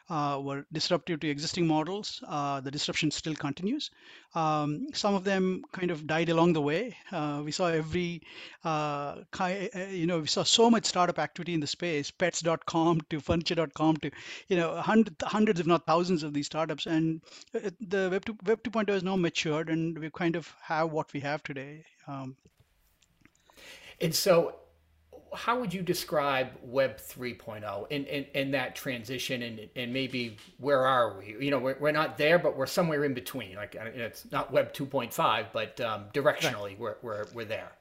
uh, 0.10 0.40
were 0.42 0.66
disruptive 0.72 1.20
to 1.22 1.30
existing 1.30 1.66
models. 1.68 2.24
Uh, 2.28 2.62
the 2.62 2.72
disruption 2.72 3.12
still 3.12 3.36
continues. 3.36 3.90
Um, 4.36 4.88
some 4.94 5.16
of 5.16 5.24
them 5.24 5.64
kind 5.72 5.92
of 5.92 6.08
died 6.08 6.30
along 6.30 6.54
the 6.54 6.62
way. 6.62 6.96
Uh, 7.12 7.42
we 7.44 7.52
saw 7.52 7.68
every, 7.68 8.22
uh, 8.64 9.16
uh, 9.40 9.68
you 9.90 10.06
know, 10.06 10.20
we 10.20 10.28
saw 10.28 10.44
so 10.44 10.70
much 10.70 10.86
startup 10.86 11.20
activity 11.20 11.54
in 11.54 11.60
the 11.60 11.68
space, 11.68 12.12
pets.com 12.12 13.02
to 13.10 13.20
furniture.com 13.20 13.98
to, 13.98 14.12
you 14.48 14.58
know, 14.58 14.76
hundred, 14.76 15.16
hundreds, 15.24 15.60
if 15.60 15.68
not 15.68 15.86
thousands 15.86 16.24
of 16.24 16.34
these 16.34 16.46
startups. 16.46 16.86
And 16.86 17.22
the 17.52 18.10
Web, 18.12 18.26
2, 18.26 18.38
Web 18.46 18.64
2.0 18.64 18.90
is 18.90 19.04
now 19.04 19.16
matured 19.16 19.70
and 19.70 19.98
we 19.98 20.10
kind 20.12 20.36
of 20.36 20.54
have 20.62 20.92
what 20.92 21.12
we 21.14 21.20
have 21.22 21.44
today. 21.44 21.84
Um, 22.08 22.36
and 24.02 24.14
so 24.14 24.56
how 25.36 25.60
would 25.60 25.74
you 25.74 25.82
describe 25.82 26.50
Web 26.62 26.98
3.0 26.98 27.88
in, 27.90 28.06
in, 28.06 28.26
in 28.34 28.52
that 28.52 28.76
transition 28.76 29.42
and, 29.44 29.70
and 29.76 29.94
maybe 29.94 30.38
where 30.60 30.86
are 30.86 31.18
we? 31.18 31.36
You 31.44 31.52
know, 31.52 31.60
we're, 31.60 31.78
we're 31.80 31.92
not 31.92 32.18
there, 32.18 32.40
but 32.40 32.56
we're 32.56 32.66
somewhere 32.66 33.04
in 33.04 33.14
between. 33.14 33.56
Like 33.56 33.76
it's 33.76 34.32
not 34.32 34.52
Web 34.52 34.74
2.5, 34.74 35.48
but 35.52 35.80
um, 35.82 36.06
directionally 36.14 36.64
right. 36.64 36.80
we're, 36.80 36.96
we're, 37.02 37.26
we're 37.34 37.46
there. 37.46 37.72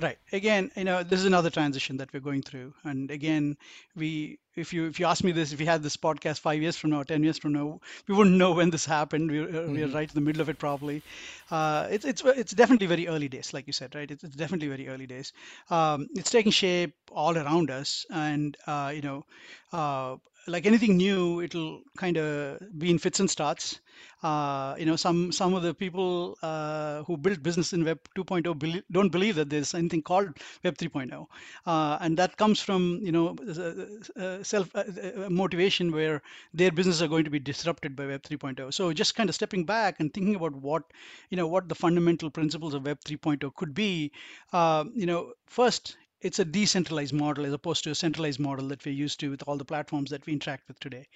Right. 0.00 0.18
Again, 0.32 0.70
you 0.76 0.84
know, 0.84 1.02
this 1.02 1.18
is 1.18 1.26
another 1.26 1.50
transition 1.50 1.96
that 1.96 2.12
we're 2.12 2.20
going 2.20 2.42
through. 2.42 2.72
And 2.84 3.10
again, 3.10 3.56
we 3.96 4.38
if 4.58 4.72
you 4.72 4.86
if 4.86 5.00
you 5.00 5.06
ask 5.06 5.24
me 5.24 5.32
this, 5.32 5.52
if 5.52 5.58
we 5.58 5.66
had 5.66 5.82
this 5.82 5.96
podcast 5.96 6.40
five 6.40 6.60
years 6.60 6.76
from 6.76 6.90
now, 6.90 7.02
ten 7.02 7.22
years 7.22 7.38
from 7.38 7.52
now, 7.52 7.80
we 8.06 8.14
wouldn't 8.14 8.36
know 8.36 8.52
when 8.52 8.70
this 8.70 8.84
happened. 8.84 9.30
We're, 9.30 9.46
mm-hmm. 9.46 9.72
we're 9.72 9.88
right 9.88 10.08
in 10.08 10.14
the 10.14 10.20
middle 10.20 10.42
of 10.42 10.48
it, 10.48 10.58
probably. 10.58 11.02
Uh, 11.50 11.86
it's 11.90 12.04
it's 12.04 12.22
it's 12.24 12.52
definitely 12.52 12.86
very 12.86 13.08
early 13.08 13.28
days, 13.28 13.52
like 13.54 13.66
you 13.66 13.72
said, 13.72 13.94
right? 13.94 14.10
It's, 14.10 14.24
it's 14.24 14.36
definitely 14.36 14.68
very 14.68 14.88
early 14.88 15.06
days. 15.06 15.32
Um, 15.70 16.08
it's 16.14 16.30
taking 16.30 16.52
shape 16.52 16.94
all 17.12 17.36
around 17.36 17.70
us, 17.70 18.06
and 18.10 18.56
uh, 18.66 18.92
you 18.94 19.02
know, 19.02 19.24
uh, 19.72 20.16
like 20.48 20.66
anything 20.66 20.96
new, 20.96 21.40
it'll 21.42 21.82
kind 21.96 22.16
of 22.16 22.58
be 22.78 22.90
in 22.90 22.98
fits 22.98 23.20
and 23.20 23.30
starts. 23.30 23.80
Uh, 24.22 24.74
you 24.78 24.86
know, 24.86 24.96
some 24.96 25.30
some 25.30 25.54
of 25.54 25.62
the 25.62 25.72
people 25.72 26.36
uh, 26.42 27.02
who 27.04 27.16
built 27.16 27.42
business 27.42 27.72
in 27.72 27.84
Web 27.84 28.00
2.0 28.16 28.58
believe, 28.58 28.82
don't 28.90 29.10
believe 29.10 29.36
that 29.36 29.50
there's 29.50 29.74
anything 29.74 30.02
called 30.02 30.28
Web 30.64 30.76
3.0, 30.76 31.26
uh, 31.66 31.98
and 32.00 32.16
that 32.16 32.36
comes 32.36 32.60
from 32.60 32.98
you 33.02 33.12
know 33.12 33.36
uh, 33.48 34.20
uh, 34.20 34.42
self 34.42 34.74
uh, 34.74 34.84
motivation 35.30 35.92
where 35.92 36.20
their 36.52 36.72
business 36.72 37.00
are 37.00 37.08
going 37.08 37.24
to 37.24 37.30
be 37.30 37.38
disrupted 37.38 37.94
by 37.94 38.06
Web 38.06 38.22
3.0. 38.22 38.72
So 38.74 38.92
just 38.92 39.14
kind 39.14 39.28
of 39.28 39.34
stepping 39.36 39.64
back 39.64 40.00
and 40.00 40.12
thinking 40.12 40.34
about 40.34 40.54
what 40.54 40.82
you 41.30 41.36
know 41.36 41.46
what 41.46 41.68
the 41.68 41.74
fundamental 41.76 42.30
principles 42.30 42.74
of 42.74 42.86
Web 42.86 42.98
3.0 43.04 43.54
could 43.54 43.74
be. 43.74 44.10
you 44.52 45.06
know, 45.06 45.32
first 45.46 45.96
it's 46.20 46.38
a 46.38 46.44
decentralized 46.44 47.12
model 47.14 47.46
as 47.46 47.52
opposed 47.52 47.84
to 47.84 47.90
a 47.90 47.94
centralized 47.94 48.40
model 48.40 48.68
that 48.68 48.84
we're 48.84 48.94
used 48.94 49.20
to 49.20 49.30
with 49.30 49.42
all 49.46 49.56
the 49.56 49.64
platforms 49.64 50.10
that 50.10 50.24
we 50.26 50.32
interact 50.32 50.66
with 50.68 50.78
today. 50.80 51.06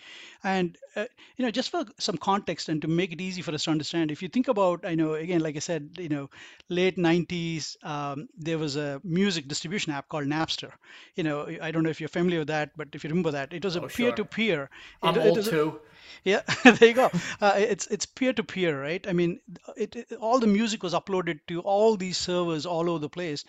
And 0.45 0.77
uh, 0.97 1.07
you 1.37 1.45
know, 1.45 1.51
just 1.51 1.71
for 1.71 1.85
some 1.99 2.17
context 2.17 2.69
and 2.69 2.81
to 2.83 2.89
make 2.89 3.13
it 3.13 3.21
easy 3.21 3.43
for 3.43 3.53
us 3.53 3.65
to 3.65 3.71
understand, 3.71 4.11
if 4.11 4.23
you 4.23 4.29
think 4.29 4.49
about, 4.49 4.85
I 4.85 4.95
know 4.95 5.15
again, 5.15 5.41
like 5.41 5.57
I 5.57 5.61
said, 5.61 5.91
you 5.99 6.09
know, 6.09 6.31
late 6.69 6.99
'90s, 6.99 7.77
um, 7.83 8.29
there 8.37 8.59
was 8.59 8.77
a 8.77 9.01
music 9.05 9.49
distribution 9.49 9.93
app 9.93 10.09
called 10.09 10.27
Napster. 10.27 10.73
You 11.17 11.25
know, 11.25 11.47
I 11.61 11.71
don't 11.71 11.83
know 11.83 11.91
if 11.91 12.01
you're 12.01 12.09
familiar 12.09 12.41
with 12.41 12.49
that, 12.49 12.71
but 12.77 12.89
if 12.95 13.05
you 13.05 13.11
remember 13.11 13.31
that, 13.33 13.53
it 13.53 13.65
was 13.65 13.77
a 13.77 13.81
Oh, 13.81 13.87
peer-to-peer. 13.89 14.69
I'm 15.03 15.17
it, 15.17 15.21
old 15.21 15.37
was 15.37 15.49
a- 15.49 15.51
too. 15.51 15.81
Yeah, 16.25 16.43
there 16.65 16.89
you 16.89 16.95
go. 16.95 17.11
Uh, 17.41 17.55
it's 17.57 17.87
it's 17.89 18.07
peer 18.07 18.33
to 18.33 18.43
peer, 18.45 18.81
right? 18.81 19.07
I 19.09 19.13
mean, 19.13 19.41
it, 19.77 19.97
it 19.97 20.13
all 20.21 20.39
the 20.39 20.47
music 20.47 20.83
was 20.83 20.95
uploaded 20.95 21.41
to 21.49 21.61
all 21.61 21.97
these 21.97 22.17
servers 22.19 22.67
all 22.67 22.89
over 22.91 22.99
the 22.99 23.09
place, 23.09 23.45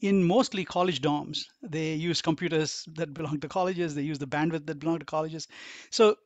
in 0.00 0.24
mostly 0.24 0.64
college 0.64 1.00
dorms. 1.00 1.44
They 1.62 1.94
use 1.94 2.22
computers 2.22 2.84
that 2.94 3.14
belong 3.14 3.40
to 3.40 3.48
colleges. 3.48 3.94
They 3.94 4.02
use 4.02 4.18
the 4.18 4.26
bandwidth 4.26 4.66
that 4.66 4.78
belong 4.80 4.98
to 5.00 5.04
colleges. 5.04 5.48
So 5.90 6.16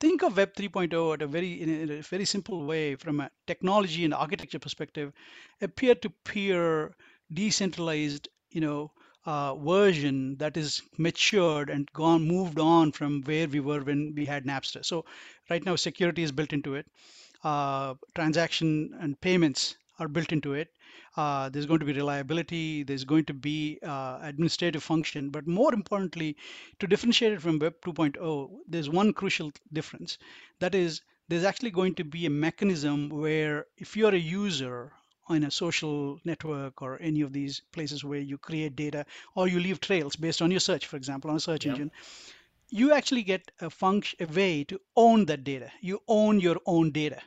think 0.00 0.22
of 0.22 0.36
Web 0.36 0.54
3.0 0.54 1.14
at 1.14 1.22
a 1.22 1.26
very 1.26 1.60
in 1.60 1.90
a, 1.90 2.02
very 2.02 2.24
simple 2.24 2.64
way 2.64 2.94
from 2.96 3.20
a 3.20 3.30
technology 3.46 4.04
and 4.04 4.14
architecture 4.14 4.58
perspective, 4.58 5.12
a 5.60 5.68
peer 5.68 5.94
to 5.96 6.10
peer, 6.24 6.94
decentralized, 7.32 8.28
you 8.50 8.60
know. 8.60 8.90
Uh, 9.26 9.54
version 9.54 10.36
that 10.36 10.56
is 10.56 10.82
matured 10.98 11.68
and 11.70 11.90
gone 11.92 12.22
moved 12.26 12.58
on 12.58 12.90
from 12.92 13.22
where 13.22 13.46
we 13.48 13.60
were 13.60 13.80
when 13.82 14.14
we 14.14 14.24
had 14.24 14.44
Napster. 14.44 14.84
So 14.84 15.04
right 15.50 15.64
now 15.64 15.76
security 15.76 16.22
is 16.22 16.32
built 16.32 16.52
into 16.52 16.74
it. 16.74 16.86
Uh, 17.44 17.94
transaction 18.14 18.94
and 19.00 19.20
payments 19.20 19.76
are 19.98 20.08
built 20.08 20.32
into 20.32 20.54
it. 20.54 20.72
Uh, 21.16 21.48
there's 21.50 21.66
going 21.66 21.80
to 21.80 21.86
be 21.86 21.92
reliability. 21.92 22.82
There's 22.82 23.04
going 23.04 23.24
to 23.26 23.34
be 23.34 23.78
uh, 23.82 24.18
administrative 24.22 24.82
function. 24.82 25.30
But 25.30 25.46
more 25.46 25.72
importantly 25.74 26.36
to 26.78 26.86
differentiate 26.86 27.32
it 27.32 27.42
from 27.42 27.58
web 27.58 27.74
2.0 27.82 28.50
there's 28.66 28.88
one 28.88 29.12
crucial 29.12 29.52
difference. 29.72 30.18
That 30.60 30.74
is 30.74 31.02
there's 31.28 31.44
actually 31.44 31.70
going 31.70 31.94
to 31.96 32.04
be 32.04 32.26
a 32.26 32.30
mechanism 32.30 33.08
where 33.08 33.66
if 33.76 33.96
you're 33.96 34.14
a 34.14 34.18
user 34.18 34.92
on 35.30 35.44
a 35.44 35.50
social 35.50 36.18
network 36.24 36.82
or 36.82 36.98
any 37.00 37.22
of 37.22 37.32
these 37.32 37.62
places 37.72 38.04
where 38.04 38.20
you 38.20 38.38
create 38.38 38.76
data 38.76 39.04
or 39.34 39.48
you 39.48 39.60
leave 39.60 39.80
trails 39.80 40.16
based 40.16 40.42
on 40.42 40.50
your 40.50 40.60
search 40.60 40.86
for 40.86 40.96
example 40.96 41.30
on 41.30 41.36
a 41.36 41.40
search 41.40 41.66
engine 41.66 41.90
you 42.70 42.92
actually 42.92 43.22
get 43.22 43.50
a 43.60 43.70
function 43.70 44.16
a 44.20 44.32
way 44.32 44.64
to 44.64 44.80
own 44.96 45.26
that 45.26 45.44
data. 45.44 45.70
You 45.80 46.02
own 46.08 46.40
your 46.40 46.58
own 46.66 46.92
data. 46.92 47.20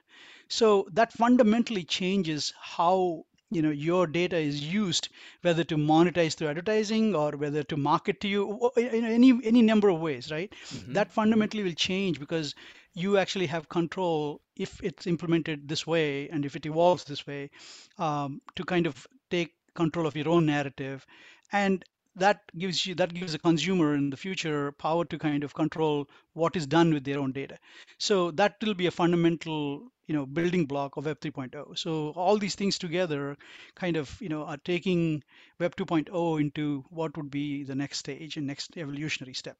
So 0.47 0.87
that 0.93 1.13
fundamentally 1.13 1.83
changes 1.83 2.53
how 2.61 3.25
you 3.53 3.61
know 3.61 3.69
your 3.69 4.05
data 4.07 4.37
is 4.37 4.61
used 4.73 5.09
whether 5.41 5.63
to 5.63 5.75
monetize 5.77 6.33
through 6.35 6.47
advertising 6.49 7.15
or 7.15 7.31
whether 7.31 7.63
to 7.63 7.77
market 7.77 8.19
to 8.21 8.27
you 8.27 8.59
know, 8.59 8.71
any 8.77 9.31
any 9.43 9.61
number 9.61 9.89
of 9.89 9.99
ways 9.99 10.31
right 10.31 10.53
Mhm. 10.71 10.93
that 10.93 11.11
fundamentally 11.11 11.63
will 11.63 11.73
change 11.87 12.19
because 12.19 12.55
you 12.93 13.17
actually 13.17 13.47
have 13.47 13.69
control 13.69 14.41
if 14.55 14.81
it's 14.83 15.07
implemented 15.07 15.67
this 15.67 15.85
way 15.87 16.29
and 16.29 16.45
if 16.45 16.55
it 16.55 16.65
evolves 16.65 17.03
this 17.05 17.25
way 17.27 17.49
um, 17.97 18.41
to 18.55 18.63
kind 18.63 18.87
of 18.87 19.07
take 19.29 19.53
control 19.73 20.05
of 20.07 20.15
your 20.15 20.29
own 20.29 20.45
narrative 20.45 21.05
and 21.51 21.83
that 22.15 22.41
gives 22.57 22.85
you 22.85 22.95
that 22.95 23.13
gives 23.13 23.31
the 23.33 23.39
consumer 23.39 23.95
in 23.95 24.09
the 24.09 24.17
future 24.17 24.71
power 24.73 25.05
to 25.05 25.17
kind 25.17 25.43
of 25.43 25.53
control 25.53 26.07
what 26.33 26.55
is 26.55 26.67
done 26.67 26.93
with 26.93 27.03
their 27.03 27.19
own 27.19 27.31
data. 27.31 27.57
So 27.97 28.31
that 28.31 28.55
will 28.61 28.73
be 28.73 28.87
a 28.87 28.91
fundamental 28.91 29.91
you 30.07 30.15
know 30.15 30.25
building 30.25 30.65
block 30.65 30.97
of 30.97 31.05
web 31.05 31.19
3.0 31.21 31.77
so 31.77 32.09
all 32.17 32.37
these 32.37 32.55
things 32.55 32.77
together 32.77 33.37
kind 33.75 33.95
of 33.95 34.21
you 34.21 34.27
know 34.27 34.43
are 34.43 34.57
taking 34.57 35.23
web 35.59 35.75
2.0 35.75 36.41
into 36.41 36.83
what 36.89 37.15
would 37.15 37.31
be 37.31 37.63
the 37.63 37.75
next 37.75 37.99
stage 37.99 38.37
and 38.37 38.45
next 38.45 38.77
evolutionary 38.77 39.33
step. 39.33 39.57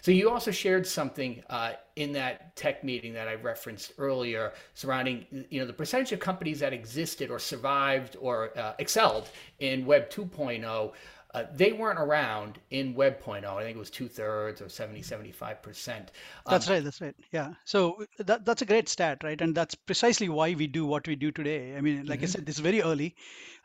So 0.00 0.10
you 0.10 0.30
also 0.30 0.50
shared 0.50 0.86
something 0.86 1.42
uh, 1.50 1.72
in 1.96 2.12
that 2.12 2.56
tech 2.56 2.82
meeting 2.82 3.12
that 3.14 3.28
I 3.28 3.34
referenced 3.34 3.92
earlier 3.98 4.52
surrounding 4.74 5.26
you 5.50 5.60
know 5.60 5.66
the 5.66 5.72
percentage 5.72 6.12
of 6.12 6.20
companies 6.20 6.60
that 6.60 6.72
existed 6.72 7.30
or 7.30 7.38
survived 7.38 8.16
or 8.20 8.56
uh, 8.56 8.74
excelled 8.78 9.28
in 9.58 9.84
Web 9.84 10.10
2.0. 10.10 10.92
Uh, 11.36 11.44
they 11.52 11.70
weren't 11.70 11.98
around 11.98 12.58
in 12.70 12.94
Web 12.94 13.22
0.0. 13.22 13.44
I 13.44 13.62
think 13.62 13.76
it 13.76 13.78
was 13.78 13.90
two 13.90 14.08
thirds 14.08 14.62
or 14.62 14.70
70, 14.70 15.02
75 15.02 15.60
percent. 15.60 16.10
That's 16.48 16.66
right. 16.70 16.82
That's 16.82 16.98
right. 17.02 17.14
Yeah. 17.30 17.52
So 17.66 18.06
that 18.20 18.46
that's 18.46 18.62
a 18.62 18.64
great 18.64 18.88
stat, 18.88 19.22
right? 19.22 19.38
And 19.38 19.54
that's 19.54 19.74
precisely 19.74 20.30
why 20.30 20.54
we 20.54 20.66
do 20.66 20.86
what 20.86 21.06
we 21.06 21.14
do 21.14 21.30
today. 21.30 21.76
I 21.76 21.82
mean, 21.82 22.06
like 22.06 22.22
I 22.22 22.26
said, 22.26 22.46
this 22.46 22.54
is 22.54 22.60
very 22.60 22.80
early, 22.80 23.16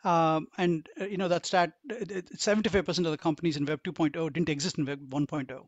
um, 0.04 0.48
and 0.58 0.88
uh, 1.00 1.04
you 1.04 1.16
know 1.16 1.28
that 1.28 1.46
stat, 1.46 1.72
seventy-five 2.36 2.84
percent 2.84 3.06
of 3.06 3.12
the 3.12 3.18
companies 3.18 3.56
in 3.56 3.66
Web 3.66 3.82
2.0 3.84 4.32
didn't 4.32 4.48
exist 4.48 4.78
in 4.78 4.86
Web 4.86 5.10
1.0. 5.10 5.66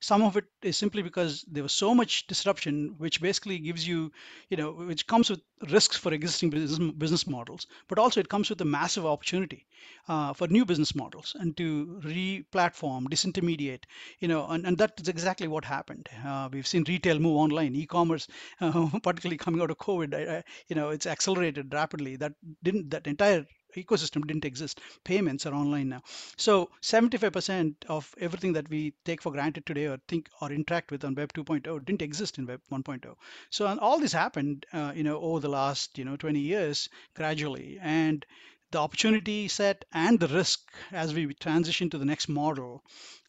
Some 0.00 0.22
of 0.22 0.36
it 0.36 0.44
is 0.62 0.76
simply 0.76 1.02
because 1.02 1.44
there 1.50 1.62
was 1.62 1.72
so 1.72 1.94
much 1.94 2.26
disruption, 2.26 2.94
which 2.98 3.20
basically 3.20 3.58
gives 3.58 3.86
you, 3.86 4.12
you 4.50 4.56
know, 4.56 4.72
which 4.72 5.06
comes 5.06 5.30
with 5.30 5.40
risks 5.70 5.96
for 5.96 6.12
existing 6.12 6.50
business 6.50 6.92
business 6.98 7.26
models, 7.26 7.66
but 7.88 7.98
also 7.98 8.20
it 8.20 8.28
comes 8.28 8.50
with 8.50 8.60
a 8.60 8.64
massive 8.64 9.06
opportunity 9.06 9.66
uh, 10.08 10.32
for 10.32 10.48
new 10.48 10.64
business 10.64 10.94
models 10.94 11.34
and 11.38 11.56
to 11.56 12.00
re-platform, 12.04 13.08
disintermediate, 13.08 13.84
you 14.20 14.28
know, 14.28 14.46
and, 14.48 14.66
and 14.66 14.76
that's 14.78 15.08
exactly 15.08 15.48
what 15.48 15.64
happened. 15.64 16.08
Uh, 16.24 16.48
we've 16.52 16.66
seen 16.66 16.84
retail 16.88 17.18
move 17.18 17.36
online, 17.36 17.74
e-commerce, 17.74 18.28
uh, 18.60 18.88
particularly 19.02 19.38
coming 19.38 19.60
out 19.60 19.70
of 19.70 19.78
COVID, 19.78 20.14
I, 20.14 20.38
I, 20.38 20.42
you 20.68 20.76
know, 20.76 20.90
it's 20.90 21.06
accelerated 21.06 21.72
rapidly. 21.72 22.16
That 22.16 22.34
didn't, 22.62 22.90
that 22.90 23.06
entire 23.06 23.46
ecosystem 23.76 24.26
didn't 24.26 24.44
exist. 24.44 24.80
Payments 25.04 25.46
are 25.46 25.54
online 25.54 25.88
now. 25.88 26.02
So 26.36 26.70
75% 26.82 27.74
of 27.88 28.14
everything 28.18 28.52
that 28.54 28.68
we 28.68 28.94
take 29.04 29.22
for 29.22 29.32
granted 29.32 29.66
today 29.66 29.86
or 29.86 29.98
think 30.08 30.28
or 30.40 30.50
interact 30.50 30.90
with 30.90 31.04
on 31.04 31.14
Web 31.14 31.32
2.0 31.32 31.84
didn't 31.84 32.02
exist 32.02 32.38
in 32.38 32.46
Web 32.46 32.60
1.0. 32.70 33.14
So 33.50 33.66
all 33.78 33.98
this 33.98 34.12
happened, 34.12 34.66
uh, 34.72 34.92
you 34.94 35.02
know, 35.02 35.18
over 35.20 35.40
the 35.40 35.48
last, 35.48 35.98
you 35.98 36.04
know, 36.04 36.16
20 36.16 36.38
years 36.38 36.88
gradually. 37.14 37.78
And 37.80 38.24
the 38.72 38.78
opportunity 38.78 39.48
set 39.48 39.84
and 39.92 40.18
the 40.18 40.28
risk 40.28 40.72
as 40.90 41.14
we 41.14 41.32
transition 41.34 41.88
to 41.90 41.98
the 41.98 42.04
next 42.04 42.28
model 42.28 42.82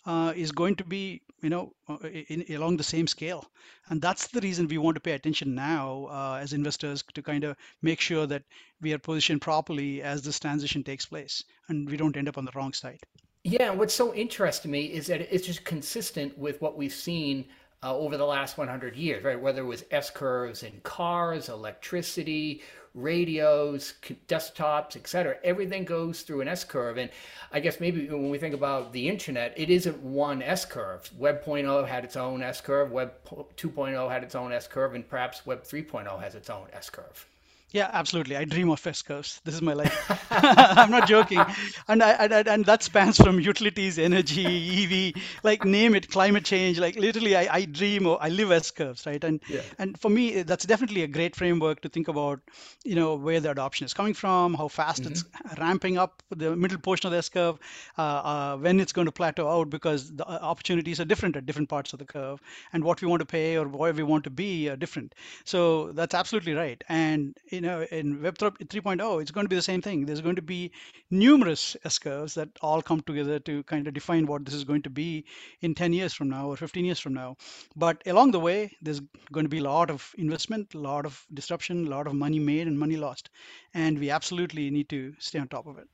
uh, 0.07 0.33
is 0.35 0.51
going 0.51 0.75
to 0.75 0.83
be 0.83 1.21
you 1.41 1.49
know 1.49 1.71
uh, 1.87 1.97
in, 2.29 2.43
along 2.55 2.77
the 2.77 2.83
same 2.83 3.05
scale 3.05 3.45
and 3.89 4.01
that's 4.01 4.27
the 4.27 4.41
reason 4.41 4.67
we 4.67 4.79
want 4.79 4.95
to 4.95 5.01
pay 5.01 5.11
attention 5.11 5.53
now 5.53 6.07
uh, 6.09 6.39
as 6.41 6.53
investors 6.53 7.03
to 7.13 7.21
kind 7.21 7.43
of 7.43 7.55
make 7.83 7.99
sure 7.99 8.25
that 8.25 8.41
we 8.81 8.93
are 8.93 8.97
positioned 8.97 9.41
properly 9.41 10.01
as 10.01 10.23
this 10.23 10.39
transition 10.39 10.83
takes 10.83 11.05
place 11.05 11.43
and 11.69 11.87
we 11.87 11.97
don't 11.97 12.17
end 12.17 12.27
up 12.27 12.37
on 12.39 12.45
the 12.45 12.51
wrong 12.55 12.73
side 12.73 12.99
Yeah, 13.43 13.69
what's 13.69 13.93
so 13.93 14.13
interesting 14.13 14.71
to 14.71 14.77
me 14.77 14.85
is 14.85 15.07
that 15.07 15.21
it's 15.33 15.45
just 15.45 15.63
consistent 15.63 16.37
with 16.37 16.59
what 16.61 16.77
we've 16.77 16.93
seen 16.93 17.45
uh, 17.83 17.95
over 17.95 18.17
the 18.17 18.25
last 18.25 18.57
100 18.57 18.95
years, 18.95 19.23
right? 19.23 19.39
Whether 19.39 19.61
it 19.61 19.65
was 19.65 19.85
S 19.91 20.09
curves 20.09 20.63
in 20.63 20.79
cars, 20.81 21.47
electricity, 21.47 22.63
radios, 22.97 23.93
desktops, 24.27 24.95
etc. 24.95 25.37
everything 25.43 25.85
goes 25.85 26.21
through 26.21 26.41
an 26.41 26.47
S 26.47 26.63
curve. 26.63 26.97
And 26.97 27.09
I 27.51 27.59
guess 27.59 27.79
maybe 27.79 28.07
when 28.07 28.29
we 28.29 28.37
think 28.37 28.55
about 28.55 28.91
the 28.91 29.07
internet, 29.07 29.53
it 29.55 29.69
isn't 29.69 30.01
one 30.01 30.41
S 30.41 30.65
curve. 30.65 31.09
Web 31.17 31.43
0.0 31.43 31.87
had 31.87 32.03
its 32.03 32.15
own 32.15 32.41
S 32.41 32.59
curve, 32.59 32.91
Web 32.91 33.13
2.0 33.25 34.11
had 34.11 34.23
its 34.23 34.35
own 34.35 34.51
S 34.51 34.67
curve, 34.67 34.95
and 34.95 35.07
perhaps 35.07 35.45
Web 35.45 35.63
3.0 35.63 36.19
has 36.21 36.35
its 36.35 36.49
own 36.49 36.67
S 36.73 36.89
curve. 36.89 37.27
Yeah, 37.71 37.89
absolutely. 37.91 38.35
I 38.37 38.45
dream 38.45 38.69
of 38.69 38.85
S 38.87 39.01
curves. 39.01 39.41
This 39.43 39.53
is 39.53 39.61
my 39.61 39.73
life. 39.73 39.93
I'm 40.31 40.89
not 40.89 41.05
joking, 41.05 41.45
and 41.87 42.01
I, 42.01 42.11
and, 42.11 42.47
and 42.47 42.65
that 42.65 42.81
spans 42.83 43.17
from 43.17 43.39
utilities, 43.39 43.97
energy, 43.99 44.45
EV, 44.45 45.13
like 45.43 45.65
name 45.65 45.93
it, 45.93 46.09
climate 46.09 46.45
change. 46.45 46.79
Like 46.79 46.95
literally, 46.95 47.35
I, 47.35 47.47
I 47.53 47.65
dream 47.65 48.07
or 48.07 48.17
I 48.21 48.29
live 48.29 48.51
S 48.51 48.71
curves, 48.71 49.05
right? 49.05 49.21
And 49.23 49.41
Yeah. 49.47 49.63
and 49.77 49.99
for 49.99 50.09
me, 50.09 50.43
that's 50.43 50.65
definitely 50.65 51.03
a 51.03 51.07
great 51.07 51.35
framework 51.35 51.81
to 51.81 51.89
think 51.89 52.07
about. 52.07 52.39
You 52.85 52.95
know 52.95 53.15
where 53.15 53.39
the 53.39 53.51
adoption 53.51 53.85
is 53.85 53.93
coming 53.93 54.13
from, 54.13 54.53
how 54.53 54.67
fast 54.69 55.05
it's 55.05 55.23
ramping 55.57 55.97
up, 55.97 56.23
the 56.29 56.55
middle 56.55 56.77
portion 56.79 57.07
of 57.07 57.11
the 57.11 57.17
S 57.17 57.29
curve, 57.29 57.57
uh, 57.97 58.01
uh, 58.01 58.57
when 58.57 58.79
it's 58.79 58.93
going 58.93 59.05
to 59.05 59.11
plateau 59.11 59.47
out, 59.47 59.69
because 59.69 60.15
the 60.15 60.25
uh, 60.25 60.39
opportunities 60.41 60.99
are 60.99 61.05
different 61.05 61.35
at 61.35 61.45
different 61.45 61.69
parts 61.69 61.93
of 61.93 61.99
the 61.99 62.05
curve, 62.05 62.39
and 62.71 62.83
what 62.83 63.01
we 63.01 63.07
want 63.07 63.19
to 63.19 63.25
pay 63.25 63.57
or 63.57 63.67
where 63.67 63.93
we 63.93 64.03
want 64.03 64.23
to 64.23 64.29
be 64.29 64.69
are 64.69 64.75
different. 64.77 65.13
So 65.45 65.91
that's 65.91 66.13
absolutely 66.15 66.53
right. 66.53 66.81
And 66.87 67.35
you 67.57 67.61
know, 67.61 67.81
in 67.91 68.19
uh, 68.19 68.21
Web 68.21 68.37
3.0, 68.37 69.21
it's 69.21 69.31
going 69.31 69.45
to 69.45 69.49
be 69.49 69.55
the 69.55 69.61
same 69.61 69.81
thing. 69.81 70.05
There's 70.05 70.21
going 70.21 70.35
to 70.35 70.43
be 70.43 70.71
numerous 71.09 71.75
S 71.83 71.97
curves 71.97 72.35
that 72.35 72.49
all 72.61 72.83
come 72.83 73.01
together 73.01 73.39
to 73.39 73.63
kind 73.63 73.87
of 73.87 73.95
define 73.95 74.27
what 74.27 74.45
this 74.45 74.53
is 74.53 74.63
going 74.63 74.83
to 74.83 74.91
be 74.91 75.25
in 75.61 75.73
10 75.73 75.91
years 75.93 76.13
from 76.13 76.29
now 76.29 76.47
or 76.49 76.55
15 76.55 76.85
years 76.85 76.99
from 76.99 77.15
now. 77.15 77.35
But 77.75 78.03
along 78.05 78.31
the 78.31 78.39
way, 78.39 78.71
there's 78.83 79.01
going 79.31 79.45
to 79.45 79.49
be 79.49 79.57
a 79.57 79.63
lot 79.63 79.89
of 79.89 80.13
investment, 80.19 80.75
a 80.75 80.79
lot 80.79 81.07
of 81.07 81.25
disruption, 81.33 81.87
a 81.87 81.89
lot 81.89 82.05
of 82.05 82.13
money 82.13 82.39
made 82.39 82.67
and 82.67 82.77
money 82.77 82.95
lost. 82.95 83.31
And 83.73 83.97
we 83.97 84.11
absolutely 84.11 84.69
need 84.69 84.89
to 84.89 85.15
stay 85.17 85.39
on 85.39 85.47
top 85.47 85.65
of 85.65 85.79
it. 85.79 85.87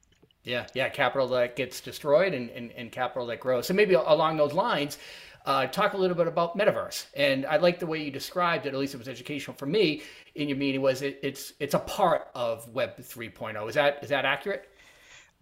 Yeah, 0.43 0.67
yeah, 0.73 0.89
capital 0.89 1.27
that 1.29 1.55
gets 1.55 1.79
destroyed 1.79 2.33
and, 2.33 2.49
and, 2.49 2.71
and 2.73 2.91
capital 2.91 3.27
that 3.27 3.39
grows. 3.39 3.67
So 3.67 3.73
maybe 3.73 3.93
along 3.93 4.35
those 4.35 4.51
lines, 4.51 4.97
uh, 5.45 5.67
talk 5.67 5.93
a 5.93 5.97
little 5.97 6.15
bit 6.15 6.27
about 6.27 6.57
metaverse. 6.57 7.05
And 7.15 7.45
I 7.45 7.57
like 7.57 7.79
the 7.79 7.87
way 7.87 8.03
you 8.03 8.11
described 8.11 8.65
it. 8.65 8.73
At 8.73 8.79
least 8.79 8.93
it 8.93 8.97
was 8.97 9.07
educational 9.07 9.55
for 9.57 9.65
me 9.65 10.01
in 10.35 10.47
your 10.47 10.57
meeting. 10.57 10.81
Was 10.81 11.01
it? 11.01 11.19
It's 11.23 11.53
it's 11.59 11.73
a 11.73 11.79
part 11.79 12.29
of 12.33 12.67
Web 12.69 12.97
3.0. 12.97 13.69
Is 13.69 13.75
that 13.75 13.99
is 14.03 14.09
that 14.09 14.25
accurate? 14.25 14.69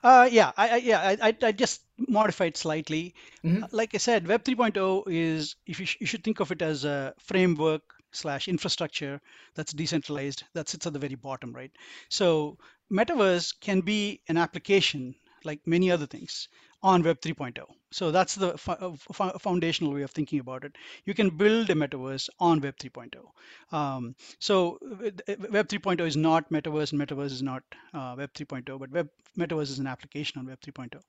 Uh, 0.03 0.27
yeah, 0.31 0.51
I, 0.57 0.69
I 0.69 0.75
yeah, 0.77 1.15
I, 1.21 1.35
I 1.43 1.51
just 1.51 1.81
modified 2.07 2.57
slightly. 2.57 3.13
Mm-hmm. 3.45 3.65
Like 3.71 3.93
I 3.93 3.99
said, 3.99 4.27
Web 4.27 4.43
3.0 4.43 5.03
is 5.07 5.55
if 5.67 5.79
you, 5.79 5.85
sh- 5.85 5.97
you 5.99 6.07
should 6.07 6.23
think 6.23 6.39
of 6.39 6.51
it 6.51 6.63
as 6.63 6.85
a 6.85 7.13
framework 7.19 7.83
slash 8.11 8.47
infrastructure 8.47 9.21
that's 9.53 9.73
decentralized 9.73 10.43
that 10.53 10.69
sits 10.69 10.87
at 10.87 10.93
the 10.93 10.99
very 10.99 11.15
bottom, 11.15 11.53
right? 11.53 11.71
So 12.09 12.57
metaverse 12.91 13.53
can 13.59 13.81
be 13.81 14.21
an 14.27 14.37
application 14.37 15.15
like 15.43 15.59
many 15.65 15.91
other 15.91 16.05
things 16.07 16.47
on 16.83 17.03
Web 17.03 17.21
3.0. 17.21 17.63
So 17.91 18.09
that's 18.11 18.35
the 18.35 18.53
uh, 18.67 19.37
foundational 19.37 19.93
way 19.93 20.01
of 20.01 20.11
thinking 20.11 20.39
about 20.39 20.63
it. 20.63 20.75
You 21.05 21.13
can 21.13 21.29
build 21.29 21.69
a 21.69 21.75
metaverse 21.75 22.29
on 22.39 22.61
Web 22.61 22.77
3.0. 22.77 23.75
Um, 23.75 24.15
so 24.39 24.79
uh, 24.83 25.35
Web 25.51 25.67
3.0 25.67 25.99
is 26.07 26.17
not 26.17 26.49
metaverse, 26.49 26.93
and 26.93 27.01
metaverse 27.01 27.31
is 27.31 27.43
not 27.43 27.63
uh, 27.93 28.15
Web 28.17 28.33
3.0, 28.33 28.79
but 28.79 28.91
Web 28.91 29.09
metaverse 29.37 29.71
is 29.71 29.79
an 29.79 29.87
application 29.87 30.39
on 30.39 30.47
Web 30.47 30.59
3.0. 30.61 31.01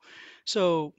So 0.45 0.93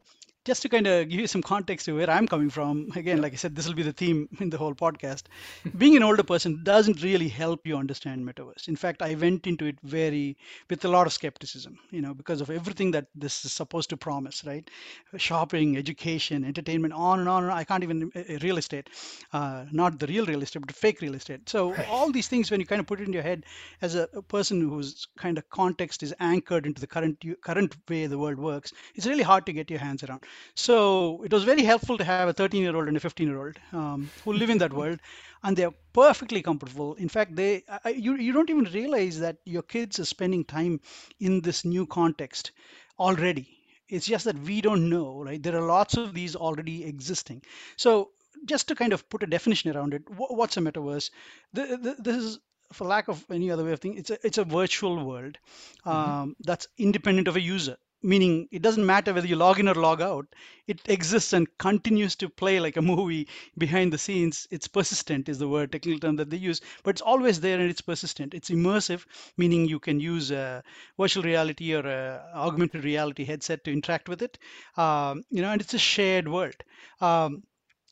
just 0.45 0.61
to 0.61 0.69
kind 0.69 0.87
of 0.87 1.07
give 1.07 1.19
you 1.19 1.27
some 1.27 1.41
context 1.41 1.85
to 1.85 1.95
where 1.95 2.09
I'm 2.09 2.27
coming 2.27 2.49
from, 2.49 2.89
again, 2.95 3.21
like 3.21 3.33
I 3.33 3.37
said, 3.37 3.55
this 3.55 3.65
will 3.65 3.75
be 3.75 3.83
the 3.83 3.93
theme 3.93 4.27
in 4.39 4.49
the 4.49 4.57
whole 4.57 4.73
podcast. 4.73 5.23
Being 5.77 5.95
an 5.95 6.03
older 6.03 6.23
person 6.23 6.61
doesn't 6.63 7.01
really 7.01 7.29
help 7.29 7.65
you 7.65 7.77
understand 7.77 8.27
metaverse. 8.27 8.67
In 8.67 8.75
fact, 8.75 9.01
I 9.01 9.15
went 9.15 9.47
into 9.47 9.65
it 9.65 9.77
very 9.83 10.37
with 10.69 10.83
a 10.83 10.89
lot 10.89 11.07
of 11.07 11.13
skepticism, 11.13 11.79
you 11.91 12.01
know, 12.01 12.13
because 12.13 12.41
of 12.41 12.49
everything 12.49 12.91
that 12.91 13.07
this 13.15 13.45
is 13.45 13.53
supposed 13.53 13.89
to 13.91 13.97
promise, 13.97 14.43
right? 14.45 14.69
Shopping, 15.15 15.77
education, 15.77 16.43
entertainment, 16.43 16.93
on 16.93 17.19
and 17.19 17.29
on 17.29 17.43
and 17.43 17.51
on. 17.51 17.57
I 17.57 17.63
can't 17.63 17.83
even 17.83 18.11
uh, 18.15 18.19
uh, 18.19 18.37
real 18.41 18.57
estate, 18.57 18.89
uh, 19.31 19.65
not 19.71 19.99
the 19.99 20.07
real 20.07 20.25
real 20.25 20.41
estate, 20.41 20.61
but 20.65 20.75
fake 20.75 20.99
real 21.01 21.15
estate. 21.15 21.47
So 21.47 21.71
right. 21.71 21.87
all 21.89 22.11
these 22.11 22.27
things, 22.27 22.51
when 22.51 22.59
you 22.59 22.65
kind 22.65 22.81
of 22.81 22.87
put 22.87 22.99
it 22.99 23.07
in 23.07 23.13
your 23.13 23.23
head 23.23 23.45
as 23.81 23.95
a, 23.95 24.09
a 24.13 24.21
person 24.21 24.59
whose 24.69 25.07
kind 25.17 25.37
of 25.37 25.49
context 25.49 26.03
is 26.03 26.13
anchored 26.19 26.65
into 26.65 26.81
the 26.81 26.87
current 26.87 27.23
current 27.41 27.77
way 27.87 28.07
the 28.07 28.17
world 28.17 28.39
works, 28.39 28.73
it's 28.95 29.07
really 29.07 29.23
hard 29.23 29.45
to 29.45 29.53
get 29.53 29.69
your 29.69 29.79
hands 29.79 30.03
around. 30.03 30.21
So 30.55 31.23
it 31.23 31.31
was 31.31 31.43
very 31.43 31.63
helpful 31.63 31.97
to 31.97 32.03
have 32.03 32.29
a 32.29 32.33
13 32.33 32.61
year 32.61 32.75
old 32.75 32.87
and 32.87 32.97
a 32.97 32.99
15 32.99 33.27
year 33.27 33.39
old 33.39 33.57
um, 33.71 34.09
who 34.23 34.33
live 34.33 34.49
in 34.49 34.59
that 34.59 34.73
world 34.81 34.99
and 35.43 35.57
they're 35.57 35.73
perfectly 35.93 36.41
comfortable. 36.41 36.93
In 36.95 37.09
fact, 37.09 37.35
they 37.35 37.63
I, 37.83 37.89
you, 37.89 38.15
you 38.15 38.31
don't 38.31 38.49
even 38.49 38.65
realize 38.65 39.19
that 39.19 39.37
your 39.45 39.63
kids 39.63 39.99
are 39.99 40.05
spending 40.05 40.45
time 40.45 40.79
in 41.19 41.41
this 41.41 41.65
new 41.65 41.85
context 41.85 42.51
already. 42.99 43.57
It's 43.89 44.05
just 44.05 44.25
that 44.25 44.39
we 44.39 44.61
don't 44.61 44.89
know, 44.89 45.21
right? 45.21 45.41
There 45.41 45.55
are 45.55 45.67
lots 45.67 45.97
of 45.97 46.13
these 46.13 46.35
already 46.35 46.85
existing. 46.85 47.43
So 47.75 48.11
just 48.45 48.67
to 48.69 48.75
kind 48.75 48.93
of 48.93 49.07
put 49.09 49.23
a 49.23 49.27
definition 49.27 49.75
around 49.75 49.93
it, 49.93 50.03
what's 50.09 50.57
a 50.57 50.61
metaverse? 50.61 51.09
This 51.53 52.15
is 52.15 52.39
for 52.71 52.87
lack 52.87 53.07
of 53.07 53.23
any 53.29 53.51
other 53.51 53.63
way 53.63 53.71
of 53.71 53.79
thinking, 53.79 53.99
it's 53.99 54.09
a 54.09 54.17
it's 54.25 54.37
a 54.37 54.43
virtual 54.43 55.03
world 55.05 55.37
mm-hmm. 55.85 55.89
um, 55.89 56.05
mm-hmm. 56.05 56.31
that's 56.39 56.67
independent 56.77 57.27
of 57.27 57.35
a 57.35 57.41
user 57.41 57.77
meaning 58.03 58.47
it 58.51 58.61
doesn't 58.61 58.85
matter 58.85 59.13
whether 59.13 59.27
you 59.27 59.35
log 59.35 59.59
in 59.59 59.67
or 59.67 59.75
log 59.75 60.01
out 60.01 60.27
it 60.67 60.81
exists 60.87 61.33
and 61.33 61.47
continues 61.57 62.15
to 62.15 62.29
play 62.29 62.59
like 62.59 62.77
a 62.77 62.81
movie 62.81 63.27
behind 63.57 63.91
the 63.93 63.97
scenes 63.97 64.47
it's 64.51 64.67
persistent 64.67 65.29
is 65.29 65.39
the 65.39 65.47
word 65.47 65.71
technical 65.71 65.99
term 65.99 66.15
that 66.15 66.29
they 66.29 66.37
use 66.37 66.61
but 66.83 66.91
it's 66.91 67.01
always 67.01 67.39
there 67.41 67.59
and 67.59 67.69
it's 67.69 67.81
persistent 67.81 68.33
it's 68.33 68.49
immersive 68.49 69.05
meaning 69.37 69.67
you 69.67 69.79
can 69.79 69.99
use 69.99 70.31
a 70.31 70.63
virtual 70.99 71.23
reality 71.23 71.73
or 71.73 71.85
a 71.87 72.31
augmented 72.35 72.83
reality 72.83 73.25
headset 73.25 73.63
to 73.63 73.71
interact 73.71 74.09
with 74.09 74.21
it 74.21 74.37
um, 74.77 75.23
you 75.29 75.41
know 75.41 75.51
and 75.51 75.61
it's 75.61 75.73
a 75.73 75.79
shared 75.79 76.27
world 76.27 76.55
um, 77.01 77.43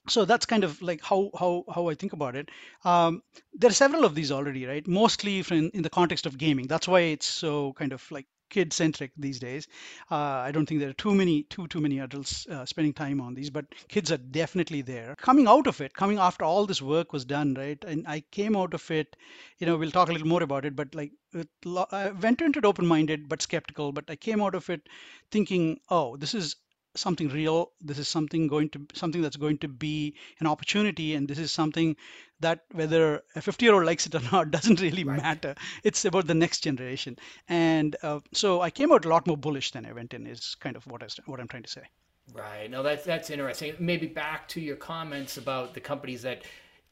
so 0.08 0.26
that's 0.26 0.46
kind 0.46 0.64
of 0.64 0.82
like 0.82 1.02
how 1.04 1.30
how 1.40 1.64
how 1.74 1.88
I 1.90 1.96
think 1.96 2.14
about 2.14 2.36
it. 2.36 2.50
Um, 2.84 3.22
there 3.54 3.70
are 3.70 3.74
several 3.74 4.04
of 4.04 4.16
these 4.16 4.32
already, 4.32 4.66
right? 4.66 4.86
Mostly 4.88 5.40
in, 5.40 5.70
in 5.72 5.84
the 5.84 5.90
context 5.90 6.26
of 6.26 6.38
gaming. 6.38 6.68
That's 6.68 6.88
why 6.88 7.02
it's 7.02 7.28
so 7.28 7.74
kind 7.74 7.94
of 7.94 8.10
like 8.12 8.26
kid 8.52 8.74
centric 8.74 9.12
these 9.18 9.40
days. 9.40 9.68
Uh, 10.12 10.16
I 10.48 10.52
don't 10.52 10.68
think 10.68 10.80
there 10.80 10.90
are 10.90 11.02
too 11.06 11.16
many 11.16 11.44
too 11.44 11.68
too 11.68 11.82
many 11.82 12.00
adults 12.00 12.46
uh, 12.48 12.66
spending 12.66 12.94
time 12.94 13.20
on 13.20 13.34
these, 13.34 13.50
but 13.50 13.66
kids 13.88 14.12
are 14.12 14.18
definitely 14.18 14.82
there. 14.84 15.16
Coming 15.16 15.48
out 15.48 15.68
of 15.68 15.82
it, 15.82 15.96
coming 15.96 16.20
after 16.20 16.46
all 16.46 16.66
this 16.68 16.82
work 16.82 17.14
was 17.14 17.26
done, 17.26 17.56
right? 17.56 17.84
And 17.88 18.08
I 18.08 18.20
came 18.32 18.56
out 18.56 18.76
of 18.76 18.92
it. 18.92 19.16
You 19.58 19.68
know, 19.68 19.78
we'll 19.78 19.92
talk 19.92 20.10
a 20.10 20.12
little 20.12 20.28
more 20.28 20.44
about 20.44 20.66
it, 20.66 20.76
but 20.76 20.94
like 20.94 21.12
I 21.92 22.12
went 22.12 22.42
into 22.42 22.60
it 22.60 22.66
open-minded 22.66 23.30
but 23.30 23.42
skeptical. 23.42 23.92
But 23.92 24.10
I 24.10 24.16
came 24.16 24.42
out 24.42 24.56
of 24.56 24.70
it 24.70 24.88
thinking, 25.32 25.80
oh, 25.90 26.18
this 26.18 26.34
is 26.36 26.56
something 26.96 27.30
real 27.30 27.72
this 27.80 27.98
is 27.98 28.08
something 28.08 28.48
going 28.48 28.70
to 28.70 28.86
something 28.94 29.22
that's 29.22 29.38
going 29.38 29.58
to 29.58 29.68
be 29.68 30.14
an 30.40 30.48
opportunity 30.48 31.16
and 31.16 31.28
this 31.28 31.40
is 31.40 31.52
something 31.52 31.96
that 32.40 32.62
whether 32.72 33.22
a 33.36 33.42
50 33.42 33.66
year 33.66 33.74
old 33.74 33.86
likes 33.86 34.06
it 34.06 34.16
or 34.16 34.22
not 34.32 34.52
doesn't 34.58 34.82
really 34.82 35.04
right. 35.04 35.22
matter. 35.22 35.56
It's 35.84 36.04
about 36.06 36.28
the 36.28 36.34
next 36.34 36.62
generation. 36.62 37.18
And 37.48 37.96
uh, 38.04 38.20
so 38.34 38.62
i 38.62 38.70
came 38.70 38.92
out 38.92 39.06
a 39.06 39.10
lot 39.10 39.28
more 39.28 39.38
bullish 39.38 39.72
than 39.72 39.86
i 39.86 39.94
went 39.94 40.14
in 40.14 40.28
is 40.28 40.56
kind 40.60 40.76
of 40.76 40.86
what, 40.88 41.04
I, 41.04 41.08
what 41.26 41.40
i'm 41.40 41.48
trying 41.48 41.64
to 41.64 41.70
say. 41.70 41.84
Right. 42.34 42.70
No 42.70 42.84
that's 42.84 43.04
that's 43.04 43.30
interesting. 43.30 43.76
Maybe 43.80 44.08
back 44.08 44.48
to 44.50 44.62
your 44.62 44.76
comments 44.76 45.38
about 45.38 45.74
the 45.74 45.82
companies 45.82 46.22
that 46.24 46.44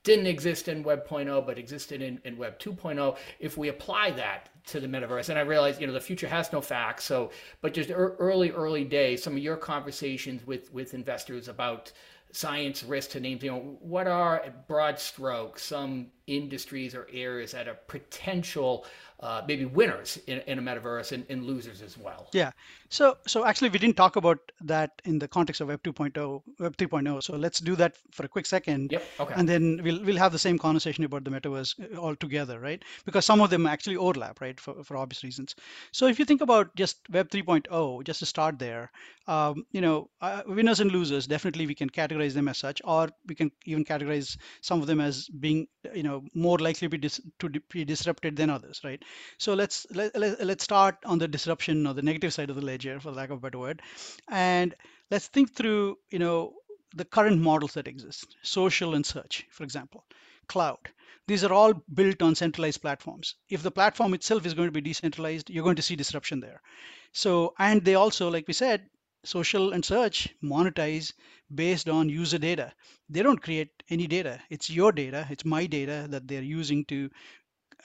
didn't 0.04 0.28
exist 0.28 0.68
in 0.68 0.84
Web 0.84 1.08
0.0 1.08 1.46
but 1.46 1.58
existed 1.58 2.02
in, 2.02 2.22
in 2.24 2.38
Web 2.38 2.60
2.0. 2.60 3.18
If 3.40 3.58
we 3.58 3.70
apply 3.70 4.12
that 4.12 4.50
to 4.68 4.80
the 4.80 4.88
metaverse, 4.88 5.30
and 5.30 5.38
I 5.38 5.42
realize 5.42 5.80
you 5.80 5.88
know 5.88 5.94
the 5.94 6.00
future 6.00 6.28
has 6.28 6.52
no 6.54 6.62
facts, 6.62 7.06
so 7.06 7.32
but 7.62 7.74
just 7.74 7.92
early 7.94 8.52
early 8.52 8.84
days, 8.84 9.24
some 9.24 9.34
of 9.34 9.40
your 9.40 9.58
conversations 9.58 10.46
with 10.46 10.72
with 10.74 10.94
investors 10.94 11.48
about 11.48 11.92
science 12.32 12.84
risk 12.84 13.10
to 13.12 13.20
name 13.20 13.40
you 13.42 13.50
know 13.50 13.78
what 13.82 14.06
are 14.06 14.54
broad 14.68 15.00
strokes 15.00 15.64
some 15.64 16.06
industries 16.28 16.94
or 16.94 17.08
areas 17.12 17.54
that 17.54 17.68
are 17.68 17.78
potential 17.88 18.86
uh, 19.22 19.42
maybe 19.46 19.66
winners 19.66 20.18
in, 20.28 20.40
in 20.48 20.60
a 20.60 20.62
metaverse 20.62 21.12
and, 21.12 21.26
and, 21.30 21.44
losers 21.44 21.82
as 21.82 21.98
well. 21.98 22.30
Yeah. 22.32 22.52
So 22.90 23.18
so 23.28 23.46
actually 23.46 23.70
we 23.70 23.80
didn't 23.80 23.98
talk 23.98 24.16
about 24.16 24.40
that 24.62 25.02
in 25.04 25.20
the 25.20 25.28
context 25.28 25.60
of 25.60 25.68
Web 25.68 25.84
2.0, 25.84 26.42
Web 26.60 26.78
3.0. 26.78 27.24
So 27.24 27.36
let's 27.36 27.60
do 27.60 27.76
that 27.76 27.98
for 28.12 28.26
a 28.26 28.30
quick 28.30 28.46
second. 28.46 28.92
Yep. 28.92 29.04
Okay. 29.20 29.34
And 29.36 29.50
then 29.50 29.82
we'll 29.84 30.02
we'll 30.04 30.18
have 30.18 30.32
the 30.32 30.40
same 30.40 30.58
conversation 30.58 31.04
about 31.04 31.26
the 31.26 31.32
metaverse 31.32 31.76
uh, 31.80 32.00
all 32.00 32.16
together, 32.16 32.60
right? 32.60 32.82
Because 33.06 33.26
some 33.26 33.42
of 33.42 33.50
them 33.50 33.68
actually 33.68 33.98
overlap, 33.98 34.40
right? 34.40 34.58
For, 34.60 34.84
for 34.84 34.96
obvious 34.96 35.24
reasons. 35.24 35.56
So 35.92 36.08
if 36.08 36.18
you 36.18 36.24
think 36.24 36.42
about 36.42 36.74
just 36.76 36.98
Web 37.12 37.30
3.0, 37.30 38.04
just 38.06 38.20
to 38.20 38.26
start 38.26 38.58
there, 38.58 38.90
um, 39.28 39.66
you 39.72 39.82
know, 39.82 40.10
uh, 40.22 40.42
winners 40.48 40.80
and 40.80 40.92
losers, 40.92 41.28
definitely 41.28 41.68
we 41.68 41.76
can 41.76 41.90
categorize 41.90 42.34
them 42.34 42.48
as 42.48 42.58
such, 42.58 42.82
or 42.84 43.10
we 43.28 43.36
can 43.36 43.52
even 43.66 43.86
categorize 43.86 44.38
some 44.62 44.82
of 44.82 44.88
them 44.88 45.00
as 45.00 45.28
being, 45.28 45.68
you 45.94 46.04
know, 46.04 46.24
more 46.34 46.58
likely 46.58 46.88
to 46.88 46.90
be, 46.90 46.98
dis- 46.98 47.22
to 47.38 47.50
be 47.70 47.86
disrupted 47.86 48.36
than 48.36 48.50
others, 48.50 48.82
right? 48.84 49.04
So 49.38 49.54
let's 49.54 49.86
let, 49.92 50.16
let, 50.18 50.46
let's 50.46 50.64
start 50.64 50.98
on 51.06 51.20
the 51.20 51.28
disruption 51.28 51.88
or 51.88 51.94
the 51.94 52.02
negative 52.02 52.34
side 52.34 52.50
of 52.50 52.56
the 52.56 52.66
ledger, 52.66 53.00
for 53.00 53.12
lack 53.12 53.30
of 53.30 53.38
a 53.38 53.42
better 53.42 53.60
word, 53.60 53.82
and 54.30 54.76
let's 55.12 55.28
think 55.28 55.54
through, 55.54 55.98
you 56.10 56.20
know, 56.20 56.54
the 56.96 57.06
current 57.06 57.40
models 57.40 57.74
that 57.74 57.88
exist, 57.88 58.36
social 58.42 58.96
and 58.96 59.06
search, 59.06 59.46
for 59.52 59.64
example, 59.64 60.04
cloud. 60.48 60.80
These 61.28 61.44
are 61.44 61.54
all 61.54 61.74
built 61.94 62.24
on 62.24 62.34
centralized 62.34 62.82
platforms. 62.82 63.36
If 63.50 63.62
the 63.62 63.70
platform 63.70 64.16
itself 64.16 64.46
is 64.48 64.56
going 64.56 64.68
to 64.68 64.72
be 64.72 64.82
decentralized, 64.82 65.50
you're 65.50 65.64
going 65.64 65.76
to 65.76 65.84
see 65.84 65.96
disruption 65.96 66.40
there. 66.40 66.62
So, 67.12 67.54
and 67.60 67.86
they 67.86 67.94
also, 67.96 68.32
like 68.32 68.48
we 68.48 68.54
said, 68.54 68.90
social 69.24 69.74
and 69.74 69.84
search 69.84 70.30
monetize 70.44 71.14
based 71.54 71.90
on 71.90 72.10
user 72.10 72.38
data. 72.38 72.74
They 73.10 73.22
don't 73.22 73.42
create 73.42 73.84
any 73.90 74.08
data. 74.08 74.40
It's 74.50 74.70
your 74.70 74.92
data, 74.92 75.28
it's 75.30 75.46
my 75.46 75.66
data 75.66 76.08
that 76.10 76.28
they're 76.28 76.42
using 76.42 76.86
to 76.86 77.10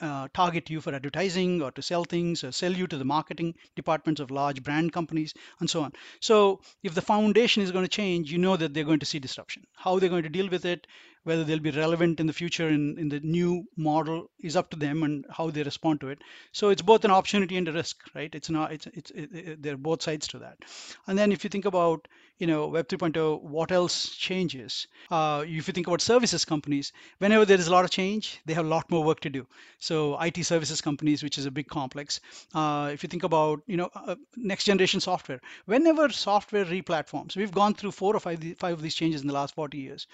uh, 0.01 0.27
target 0.33 0.69
you 0.69 0.81
for 0.81 0.93
advertising 0.93 1.61
or 1.61 1.71
to 1.71 1.81
sell 1.81 2.03
things 2.03 2.43
or 2.43 2.51
sell 2.51 2.71
you 2.71 2.87
to 2.87 2.97
the 2.97 3.05
marketing 3.05 3.55
departments 3.75 4.21
of 4.21 4.31
large 4.31 4.63
brand 4.63 4.91
companies 4.93 5.33
and 5.59 5.69
so 5.69 5.83
on. 5.83 5.93
So 6.19 6.61
if 6.83 6.93
the 6.93 7.01
foundation 7.01 7.63
is 7.63 7.71
going 7.71 7.85
to 7.85 7.89
change, 7.89 8.31
you 8.31 8.37
know 8.37 8.57
that 8.57 8.73
they're 8.73 8.83
going 8.83 8.99
to 8.99 9.05
see 9.05 9.19
disruption. 9.19 9.65
How 9.75 9.99
they're 9.99 10.09
going 10.09 10.23
to 10.23 10.29
deal 10.29 10.49
with 10.49 10.65
it, 10.65 10.87
whether 11.23 11.43
they'll 11.43 11.59
be 11.59 11.71
relevant 11.71 12.19
in 12.19 12.27
the 12.27 12.33
future 12.33 12.69
in, 12.69 12.97
in 12.99 13.09
the 13.09 13.19
new 13.19 13.65
model 13.75 14.29
is 14.39 14.55
up 14.55 14.69
to 14.69 14.77
them 14.77 15.03
and 15.03 15.25
how 15.29 15.49
they 15.49 15.63
respond 15.63 15.99
to 16.01 16.09
it. 16.09 16.19
So 16.51 16.69
it's 16.69 16.83
both 16.83 17.03
an 17.03 17.11
opportunity 17.11 17.57
and 17.57 17.67
a 17.67 17.73
risk, 17.73 17.97
right? 18.13 18.33
It's 18.33 18.49
not, 18.49 18.71
it's, 18.71 18.87
it's, 18.87 19.11
it, 19.11 19.33
it, 19.33 19.63
there 19.63 19.73
are 19.73 19.77
both 19.77 20.03
sides 20.03 20.27
to 20.29 20.39
that. 20.39 20.57
And 21.07 21.17
then 21.17 21.31
if 21.31 21.43
you 21.43 21.49
think 21.49 21.65
about, 21.65 22.07
you 22.37 22.47
know, 22.47 22.67
Web 22.67 22.87
3.0, 22.87 23.41
what 23.41 23.71
else 23.71 24.09
changes? 24.09 24.87
Uh, 25.09 25.43
if 25.45 25.67
you 25.67 25.73
think 25.73 25.87
about 25.87 26.01
services 26.01 26.45
companies, 26.45 26.91
whenever 27.19 27.45
there 27.45 27.57
is 27.57 27.67
a 27.67 27.71
lot 27.71 27.85
of 27.85 27.91
change, 27.91 28.41
they 28.45 28.53
have 28.53 28.65
a 28.65 28.69
lot 28.69 28.89
more 28.91 29.03
work 29.03 29.19
to 29.21 29.29
do. 29.29 29.47
So 29.79 30.19
IT 30.19 30.43
services 30.43 30.81
companies, 30.81 31.23
which 31.23 31.37
is 31.37 31.45
a 31.45 31.51
big 31.51 31.67
complex. 31.67 32.19
Uh, 32.53 32.89
if 32.93 33.03
you 33.03 33.07
think 33.07 33.23
about, 33.23 33.61
you 33.67 33.77
know, 33.77 33.89
uh, 33.95 34.15
next 34.35 34.65
generation 34.65 34.99
software, 34.99 35.39
whenever 35.65 36.09
software 36.09 36.65
replatforms, 36.65 37.35
we've 37.35 37.53
gone 37.53 37.73
through 37.73 37.91
four 37.91 38.15
or 38.15 38.19
five, 38.19 38.43
five 38.57 38.73
of 38.73 38.81
these 38.81 38.95
changes 38.95 39.21
in 39.21 39.27
the 39.27 39.33
last 39.33 39.55
40 39.55 39.77
years 39.77 40.07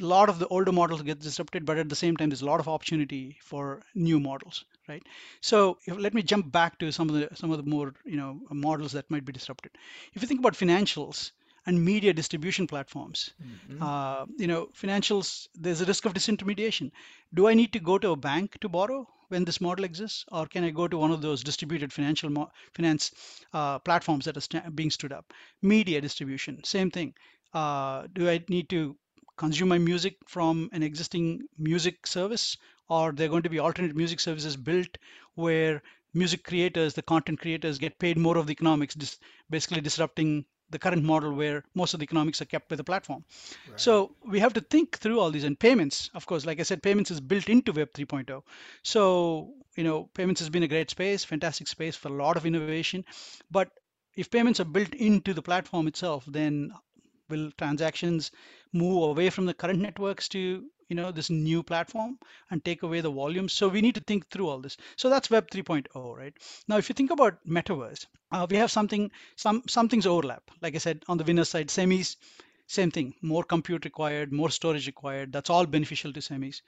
a 0.00 0.04
lot 0.04 0.28
of 0.28 0.38
the 0.38 0.46
older 0.48 0.72
models 0.72 1.02
get 1.02 1.20
disrupted, 1.20 1.66
but 1.66 1.76
at 1.76 1.88
the 1.88 1.96
same 1.96 2.16
time, 2.16 2.30
there's 2.30 2.42
a 2.42 2.46
lot 2.46 2.60
of 2.60 2.68
opportunity 2.68 3.36
for 3.42 3.82
new 3.94 4.18
models, 4.18 4.64
right? 4.88 5.02
So 5.40 5.78
if, 5.84 5.98
let 5.98 6.14
me 6.14 6.22
jump 6.22 6.50
back 6.50 6.78
to 6.78 6.90
some 6.92 7.10
of 7.10 7.14
the 7.14 7.28
some 7.36 7.50
of 7.50 7.58
the 7.62 7.70
more 7.70 7.92
you 8.04 8.16
know 8.16 8.40
models 8.50 8.92
that 8.92 9.10
might 9.10 9.24
be 9.24 9.32
disrupted. 9.32 9.72
If 10.14 10.22
you 10.22 10.28
think 10.28 10.40
about 10.40 10.54
financials 10.54 11.32
and 11.66 11.84
media 11.84 12.12
distribution 12.12 12.66
platforms, 12.66 13.30
mm-hmm. 13.42 13.82
uh, 13.82 14.26
you 14.36 14.46
know, 14.46 14.68
financials, 14.74 15.48
there's 15.54 15.80
a 15.80 15.84
risk 15.84 16.04
of 16.04 16.14
disintermediation. 16.14 16.90
Do 17.34 17.48
I 17.48 17.54
need 17.54 17.72
to 17.72 17.80
go 17.80 17.98
to 17.98 18.10
a 18.10 18.16
bank 18.16 18.58
to 18.60 18.68
borrow? 18.68 19.06
when 19.32 19.46
this 19.46 19.62
model 19.62 19.86
exists, 19.86 20.26
or 20.30 20.46
can 20.46 20.62
I 20.62 20.70
go 20.70 20.86
to 20.86 20.98
one 20.98 21.10
of 21.10 21.22
those 21.22 21.42
distributed 21.42 21.90
financial 21.90 22.28
mo- 22.28 22.50
finance 22.74 23.12
uh, 23.54 23.78
platforms 23.78 24.26
that 24.26 24.36
are 24.36 24.42
st- 24.42 24.76
being 24.76 24.90
stood 24.90 25.10
up? 25.10 25.32
Media 25.62 26.02
distribution, 26.02 26.62
same 26.64 26.90
thing. 26.90 27.14
Uh, 27.54 28.06
do 28.12 28.28
I 28.28 28.44
need 28.50 28.68
to 28.68 28.94
consume 29.38 29.68
my 29.68 29.78
music 29.78 30.16
from 30.28 30.68
an 30.72 30.82
existing 30.82 31.48
music 31.56 32.06
service, 32.06 32.58
or 32.88 33.12
there 33.12 33.26
are 33.26 33.30
going 33.30 33.42
to 33.42 33.48
be 33.48 33.58
alternate 33.58 33.96
music 33.96 34.20
services 34.20 34.54
built 34.54 34.98
where 35.34 35.82
music 36.12 36.44
creators, 36.44 36.92
the 36.92 37.02
content 37.02 37.40
creators, 37.40 37.78
get 37.78 37.98
paid 37.98 38.18
more 38.18 38.36
of 38.36 38.46
the 38.46 38.52
economics, 38.52 38.94
dis- 38.94 39.18
basically 39.48 39.80
disrupting 39.80 40.44
the 40.72 40.78
current 40.78 41.04
model 41.04 41.32
where 41.32 41.62
most 41.74 41.94
of 41.94 42.00
the 42.00 42.04
economics 42.04 42.42
are 42.42 42.46
kept 42.46 42.68
by 42.68 42.76
the 42.76 42.84
platform. 42.84 43.24
Right. 43.68 43.80
So 43.80 44.16
we 44.26 44.40
have 44.40 44.54
to 44.54 44.60
think 44.60 44.98
through 44.98 45.20
all 45.20 45.30
these 45.30 45.44
and 45.44 45.58
payments, 45.58 46.10
of 46.14 46.26
course, 46.26 46.44
like 46.44 46.58
I 46.58 46.64
said, 46.64 46.82
payments 46.82 47.10
is 47.10 47.20
built 47.20 47.48
into 47.48 47.72
Web 47.72 47.92
3.0. 47.92 48.42
So, 48.82 49.54
you 49.76 49.84
know, 49.84 50.08
payments 50.14 50.40
has 50.40 50.50
been 50.50 50.64
a 50.64 50.68
great 50.68 50.90
space, 50.90 51.24
fantastic 51.24 51.68
space 51.68 51.94
for 51.94 52.08
a 52.08 52.12
lot 52.12 52.36
of 52.36 52.46
innovation. 52.46 53.04
But 53.50 53.70
if 54.16 54.30
payments 54.30 54.60
are 54.60 54.64
built 54.64 54.94
into 54.94 55.32
the 55.34 55.42
platform 55.42 55.86
itself, 55.86 56.24
then 56.26 56.72
will 57.28 57.50
transactions 57.56 58.30
move 58.72 59.10
away 59.10 59.30
from 59.30 59.46
the 59.46 59.54
current 59.54 59.80
networks 59.80 60.28
to 60.28 60.64
you 60.92 60.96
know 60.96 61.10
this 61.10 61.30
new 61.30 61.62
platform 61.62 62.18
and 62.50 62.62
take 62.62 62.82
away 62.82 63.00
the 63.00 63.10
volume. 63.10 63.48
So 63.48 63.66
we 63.68 63.80
need 63.80 63.94
to 63.94 64.02
think 64.08 64.28
through 64.28 64.48
all 64.48 64.58
this. 64.58 64.76
So 64.96 65.08
that's 65.08 65.30
web 65.30 65.48
3.0 65.48 66.16
right? 66.16 66.34
Now 66.68 66.76
if 66.76 66.90
you 66.90 66.94
think 66.94 67.10
about 67.10 67.38
metaverse 67.48 68.04
uh, 68.30 68.46
we 68.50 68.58
have 68.58 68.70
something 68.70 69.10
some 69.36 69.62
some 69.76 69.88
things 69.88 70.06
overlap. 70.06 70.50
Like 70.60 70.74
i 70.74 70.82
said 70.86 71.02
on 71.08 71.16
the 71.16 71.24
winner 71.24 71.46
side 71.52 71.68
semis 71.68 72.16
same 72.66 72.90
thing. 72.90 73.14
More 73.22 73.42
compute 73.54 73.86
required 73.86 74.34
more 74.42 74.50
storage 74.50 74.86
required. 74.86 75.32
That's 75.32 75.48
all 75.48 75.64
beneficial 75.64 76.12
to 76.12 76.20
semis. 76.20 76.60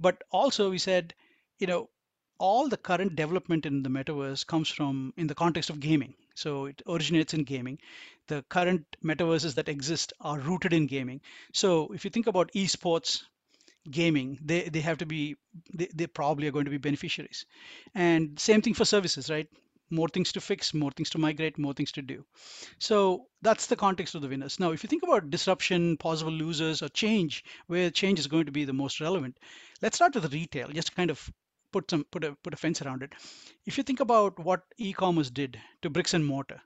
But 0.00 0.24
also 0.30 0.70
we 0.70 0.78
said 0.78 1.12
you 1.58 1.66
know 1.66 1.90
all 2.38 2.68
the 2.70 2.82
current 2.88 3.14
development 3.14 3.66
in 3.66 3.82
the 3.82 3.94
metaverse 3.98 4.46
comes 4.46 4.70
from 4.70 5.12
in 5.18 5.26
the 5.26 5.40
context 5.44 5.68
of 5.68 5.80
gaming. 5.80 6.14
So 6.34 6.66
it 6.66 6.82
originates 6.86 7.34
in 7.34 7.44
gaming. 7.44 7.78
The 8.28 8.42
current 8.48 8.84
metaverses 9.04 9.54
that 9.54 9.68
exist 9.68 10.12
are 10.20 10.38
rooted 10.50 10.72
in 10.72 10.86
gaming. 10.86 11.20
So 11.52 11.88
if 11.94 12.04
you 12.04 12.10
think 12.10 12.26
about 12.26 12.52
esports 12.52 13.22
gaming 13.90 14.38
they 14.44 14.62
they 14.68 14.80
have 14.80 14.98
to 14.98 15.06
be 15.06 15.36
they, 15.72 15.88
they 15.94 16.06
probably 16.06 16.46
are 16.48 16.52
going 16.52 16.64
to 16.64 16.70
be 16.70 16.78
beneficiaries. 16.78 17.46
And 17.94 18.38
same 18.38 18.62
thing 18.62 18.74
for 18.74 18.84
services 18.84 19.30
right? 19.30 19.48
More 19.90 20.08
things 20.08 20.32
to 20.32 20.40
fix 20.40 20.74
more 20.74 20.90
things 20.90 21.10
to 21.10 21.18
migrate 21.18 21.58
more 21.58 21.72
things 21.72 21.92
to 21.92 22.02
do. 22.02 22.24
So 22.78 23.26
that's 23.42 23.66
the 23.66 23.76
context 23.76 24.14
of 24.14 24.22
the 24.22 24.28
winners. 24.28 24.58
Now 24.58 24.72
if 24.72 24.82
you 24.82 24.88
think 24.88 25.02
about 25.02 25.30
disruption 25.30 25.96
possible 25.96 26.32
losers 26.32 26.82
or 26.82 26.88
change 26.88 27.44
where 27.66 27.90
change 27.90 28.18
is 28.18 28.26
going 28.26 28.46
to 28.46 28.52
be 28.52 28.64
the 28.64 28.72
most 28.72 29.00
relevant 29.00 29.38
let's 29.82 29.96
start 29.96 30.14
with 30.14 30.32
retail 30.32 30.68
just 30.68 30.94
kind 30.96 31.10
of 31.10 31.30
put 31.72 31.90
some 31.90 32.04
put 32.04 32.24
a 32.24 32.32
put 32.42 32.54
a 32.54 32.56
fence 32.56 32.82
around 32.82 33.02
it. 33.02 33.12
If 33.66 33.78
you 33.78 33.84
think 33.84 34.00
about 34.00 34.38
what 34.38 34.62
e-commerce 34.78 35.30
did 35.30 35.60
to 35.82 35.90
bricks 35.90 36.14
and 36.14 36.26
mortar 36.26 36.60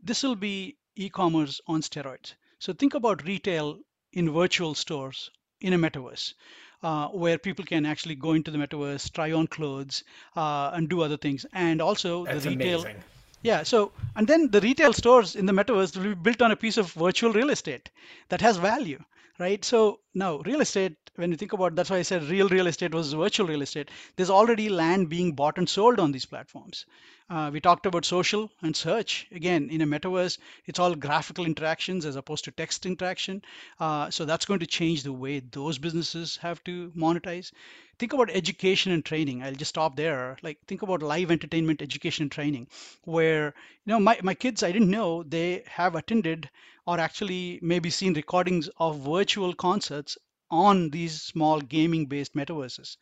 this 0.00 0.22
will 0.22 0.36
be 0.36 0.76
e-commerce 0.96 1.60
on 1.66 1.82
steroids. 1.82 2.34
So 2.58 2.72
think 2.72 2.94
about 2.94 3.24
retail 3.24 3.78
in 4.12 4.32
virtual 4.32 4.74
stores 4.74 5.30
in 5.60 5.72
a 5.72 5.78
metaverse 5.78 6.34
uh, 6.82 7.08
where 7.08 7.38
people 7.38 7.64
can 7.64 7.86
actually 7.86 8.14
go 8.14 8.32
into 8.32 8.50
the 8.50 8.58
metaverse, 8.58 9.12
try 9.12 9.32
on 9.32 9.46
clothes, 9.46 10.04
uh, 10.36 10.70
and 10.74 10.88
do 10.88 11.02
other 11.02 11.16
things. 11.16 11.44
And 11.52 11.80
also 11.80 12.24
That's 12.24 12.44
the 12.44 12.50
retail. 12.50 12.80
Amazing. 12.80 13.02
Yeah. 13.42 13.62
So, 13.62 13.92
and 14.16 14.26
then 14.26 14.50
the 14.50 14.60
retail 14.60 14.92
stores 14.92 15.36
in 15.36 15.46
the 15.46 15.52
metaverse 15.52 15.96
will 15.96 16.14
be 16.14 16.14
built 16.14 16.42
on 16.42 16.50
a 16.50 16.56
piece 16.56 16.76
of 16.76 16.92
virtual 16.92 17.32
real 17.32 17.50
estate 17.50 17.90
that 18.28 18.40
has 18.40 18.56
value, 18.56 19.02
right? 19.38 19.64
So 19.64 20.00
now 20.14 20.38
real 20.38 20.60
estate, 20.60 20.96
when 21.16 21.30
you 21.30 21.36
think 21.36 21.52
about, 21.52 21.74
that's 21.74 21.90
why 21.90 21.98
I 21.98 22.02
said 22.02 22.24
real 22.24 22.48
real 22.48 22.66
estate 22.66 22.94
was 22.94 23.12
virtual 23.12 23.46
real 23.46 23.62
estate. 23.62 23.90
There's 24.16 24.30
already 24.30 24.68
land 24.68 25.08
being 25.08 25.32
bought 25.32 25.58
and 25.58 25.68
sold 25.68 25.98
on 25.98 26.12
these 26.12 26.26
platforms. 26.26 26.86
Uh, 27.30 27.50
we 27.52 27.60
talked 27.60 27.84
about 27.84 28.04
social 28.04 28.50
and 28.62 28.74
search. 28.74 29.26
Again, 29.32 29.68
in 29.70 29.82
a 29.82 29.86
metaverse, 29.86 30.38
it's 30.64 30.78
all 30.78 30.94
graphical 30.94 31.44
interactions 31.44 32.06
as 32.06 32.16
opposed 32.16 32.44
to 32.44 32.50
text 32.50 32.86
interaction. 32.86 33.42
Uh, 33.78 34.10
so 34.10 34.24
that's 34.24 34.46
going 34.46 34.60
to 34.60 34.66
change 34.66 35.02
the 35.02 35.12
way 35.12 35.40
those 35.40 35.76
businesses 35.76 36.38
have 36.38 36.64
to 36.64 36.90
monetize. 36.96 37.52
Think 37.98 38.12
about 38.12 38.30
education 38.30 38.92
and 38.92 39.04
training. 39.04 39.42
I'll 39.42 39.54
just 39.54 39.70
stop 39.70 39.96
there. 39.96 40.36
Like 40.42 40.58
think 40.66 40.82
about 40.82 41.02
live 41.02 41.30
entertainment, 41.30 41.82
education 41.82 42.24
and 42.24 42.32
training, 42.32 42.68
where 43.04 43.46
you 43.84 43.92
know 43.92 44.00
my, 44.00 44.18
my 44.22 44.34
kids, 44.34 44.62
I 44.62 44.72
didn't 44.72 44.90
know 44.90 45.22
they 45.22 45.64
have 45.66 45.94
attended 45.94 46.48
or 46.86 46.98
actually 46.98 47.58
maybe 47.60 47.90
seen 47.90 48.14
recordings 48.14 48.68
of 48.78 49.00
virtual 49.00 49.52
concerts 49.54 50.16
on 50.50 50.90
these 50.90 51.20
small 51.20 51.60
gaming 51.60 52.06
based 52.06 52.34
metaverses. 52.34 52.96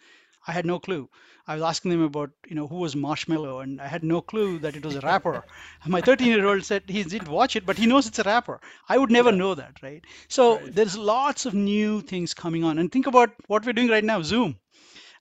I 0.48 0.52
had 0.52 0.64
no 0.66 0.78
clue. 0.78 1.09
I 1.48 1.54
was 1.54 1.62
asking 1.62 1.90
them 1.90 2.02
about, 2.02 2.30
you 2.46 2.54
know, 2.54 2.68
who 2.68 2.76
was 2.76 2.94
Marshmello, 2.94 3.62
and 3.62 3.80
I 3.80 3.88
had 3.88 4.04
no 4.04 4.20
clue 4.20 4.59
that 4.61 4.76
it 4.76 4.85
was 4.85 4.94
a 4.94 5.00
rapper. 5.00 5.44
My 5.87 6.00
13-year-old 6.00 6.64
said 6.64 6.85
he 6.87 7.02
didn't 7.02 7.28
watch 7.28 7.56
it, 7.56 7.66
but 7.66 7.76
he 7.76 7.87
knows 7.87 8.06
it's 8.06 8.20
a 8.20 8.24
rapper. 8.24 8.61
I 8.88 8.98
would 8.98 9.11
never 9.11 9.30
yeah. 9.30 9.37
know 9.37 9.54
that, 9.54 9.82
right? 9.82 10.04
So 10.28 10.59
right. 10.59 10.74
there's 10.74 10.96
lots 10.96 11.46
of 11.46 11.54
new 11.54 12.00
things 12.00 12.35
coming 12.35 12.62
on, 12.64 12.78
and 12.78 12.90
think 12.90 13.06
about 13.06 13.30
what 13.48 13.66
we're 13.66 13.72
doing 13.72 13.88
right 13.88 14.04
now, 14.04 14.22
Zoom. 14.22 14.56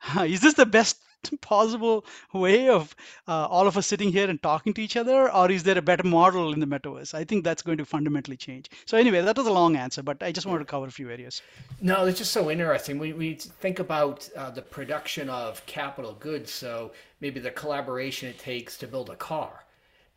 Is 0.23 0.41
this 0.41 0.53
the 0.55 0.65
best 0.65 0.99
possible 1.41 2.05
way 2.33 2.69
of 2.69 2.95
uh, 3.27 3.47
all 3.47 3.67
of 3.67 3.77
us 3.77 3.87
sitting 3.87 4.11
here 4.11 4.29
and 4.29 4.41
talking 4.41 4.73
to 4.73 4.81
each 4.81 4.97
other 4.97 5.31
or 5.31 5.51
is 5.51 5.63
there 5.63 5.77
a 5.77 5.81
better 5.81 6.03
model 6.03 6.53
in 6.53 6.59
the 6.59 6.65
metaverse? 6.65 7.13
I 7.13 7.23
think 7.23 7.43
that's 7.43 7.61
going 7.61 7.77
to 7.77 7.85
fundamentally 7.85 8.37
change. 8.37 8.69
So 8.85 8.97
anyway 8.97 9.21
that 9.21 9.37
was 9.37 9.47
a 9.47 9.51
long 9.51 9.75
answer 9.75 10.03
but 10.03 10.21
i 10.21 10.31
just 10.31 10.47
wanted 10.47 10.59
to 10.59 10.65
cover 10.65 10.87
a 10.87 10.91
few 10.91 11.09
areas. 11.09 11.41
No 11.81 12.05
it's 12.05 12.19
just 12.19 12.31
so 12.31 12.49
interesting. 12.51 12.99
We, 12.99 13.13
we 13.13 13.35
think 13.35 13.79
about 13.79 14.29
uh, 14.35 14.51
the 14.51 14.61
production 14.61 15.29
of 15.29 15.65
capital 15.65 16.13
goods 16.13 16.51
so 16.51 16.91
maybe 17.21 17.39
the 17.39 17.51
collaboration 17.51 18.29
it 18.29 18.39
takes 18.39 18.77
to 18.77 18.87
build 18.87 19.09
a 19.09 19.15
car. 19.15 19.63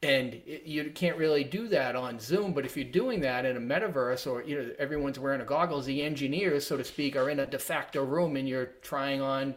And 0.00 0.34
it, 0.46 0.62
you 0.64 0.92
can't 0.94 1.16
really 1.16 1.42
do 1.42 1.68
that 1.68 1.96
on 1.96 2.20
zoom 2.20 2.52
but 2.52 2.64
if 2.64 2.76
you're 2.76 2.84
doing 2.84 3.20
that 3.20 3.44
in 3.44 3.56
a 3.56 3.60
metaverse 3.60 4.30
or 4.30 4.42
you 4.42 4.56
know 4.56 4.70
everyone's 4.78 5.18
wearing 5.18 5.40
a 5.40 5.44
goggles 5.44 5.86
the 5.86 6.02
engineers 6.02 6.66
so 6.66 6.76
to 6.76 6.84
speak 6.84 7.16
are 7.16 7.30
in 7.30 7.40
a 7.40 7.46
de 7.46 7.58
facto 7.58 8.04
room 8.04 8.36
and 8.36 8.48
you're 8.48 8.70
trying 8.82 9.20
on 9.20 9.54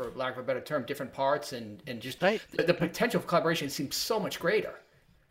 for 0.00 0.10
lack 0.16 0.32
of 0.32 0.38
a 0.38 0.42
better 0.42 0.60
term, 0.60 0.84
different 0.84 1.12
parts 1.12 1.52
and 1.52 1.82
and 1.86 2.00
just 2.00 2.22
right. 2.22 2.40
the, 2.52 2.62
the 2.62 2.74
potential 2.74 3.20
for 3.20 3.26
collaboration 3.26 3.68
seems 3.68 3.96
so 3.96 4.18
much 4.18 4.40
greater. 4.40 4.74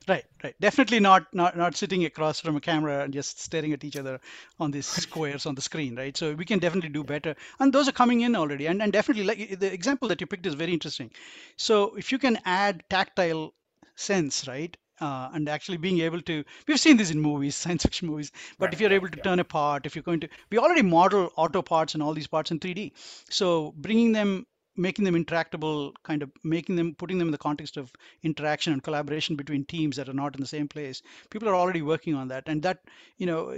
Right, 0.07 0.25
right. 0.43 0.55
Definitely 0.59 0.99
not 0.99 1.33
not 1.33 1.57
not 1.57 1.75
sitting 1.75 2.05
across 2.05 2.39
from 2.39 2.55
a 2.55 2.61
camera 2.61 3.03
and 3.03 3.13
just 3.13 3.39
staring 3.39 3.73
at 3.73 3.83
each 3.83 3.97
other 3.97 4.19
on 4.59 4.71
these 4.71 4.85
squares 4.85 5.45
on 5.45 5.55
the 5.55 5.61
screen, 5.61 5.95
right? 5.95 6.15
So 6.15 6.33
we 6.33 6.45
can 6.45 6.59
definitely 6.59 6.89
do 6.89 7.03
better, 7.03 7.35
and 7.59 7.73
those 7.73 7.87
are 7.89 7.97
coming 8.03 8.21
in 8.21 8.35
already. 8.35 8.67
And 8.67 8.81
and 8.81 8.93
definitely, 8.93 9.23
like 9.23 9.59
the 9.59 9.71
example 9.73 10.07
that 10.09 10.21
you 10.21 10.27
picked 10.27 10.45
is 10.45 10.53
very 10.53 10.73
interesting. 10.73 11.11
So 11.57 11.95
if 11.95 12.11
you 12.11 12.19
can 12.19 12.39
add 12.45 12.83
tactile 12.89 13.53
sense, 13.95 14.47
right, 14.47 14.75
uh, 15.01 15.29
and 15.33 15.47
actually 15.49 15.77
being 15.77 15.99
able 15.99 16.21
to 16.21 16.43
we've 16.67 16.79
seen 16.79 16.97
this 16.97 17.11
in 17.11 17.19
movies 17.21 17.55
science 17.63 17.83
fiction 17.83 18.07
movies 18.07 18.31
but 18.57 18.65
right, 18.65 18.73
if 18.73 18.81
you're 18.81 18.93
able 18.93 19.09
to 19.09 19.17
yeah. 19.17 19.23
turn 19.23 19.39
a 19.39 19.43
part 19.43 19.85
if 19.85 19.95
you're 19.95 20.03
going 20.03 20.19
to 20.19 20.29
we 20.49 20.57
already 20.57 20.81
model 20.81 21.29
auto 21.35 21.61
parts 21.61 21.93
and 21.93 22.03
all 22.03 22.13
these 22.13 22.27
parts 22.27 22.51
in 22.51 22.59
3d 22.59 22.91
so 23.29 23.73
bringing 23.77 24.11
them 24.11 24.45
making 24.79 25.05
them 25.05 25.15
interactable 25.15 25.93
kind 26.03 26.23
of 26.23 26.31
making 26.43 26.75
them 26.75 26.95
putting 26.95 27.17
them 27.19 27.27
in 27.27 27.31
the 27.31 27.37
context 27.37 27.77
of 27.77 27.91
interaction 28.23 28.73
and 28.73 28.83
collaboration 28.83 29.35
between 29.35 29.65
teams 29.65 29.97
that 29.97 30.09
are 30.09 30.13
not 30.13 30.35
in 30.35 30.41
the 30.41 30.47
same 30.47 30.67
place. 30.67 31.01
People 31.29 31.49
are 31.49 31.55
already 31.55 31.81
working 31.81 32.15
on 32.15 32.29
that. 32.29 32.43
And 32.47 32.63
that 32.63 32.79
you 33.17 33.25
know 33.25 33.55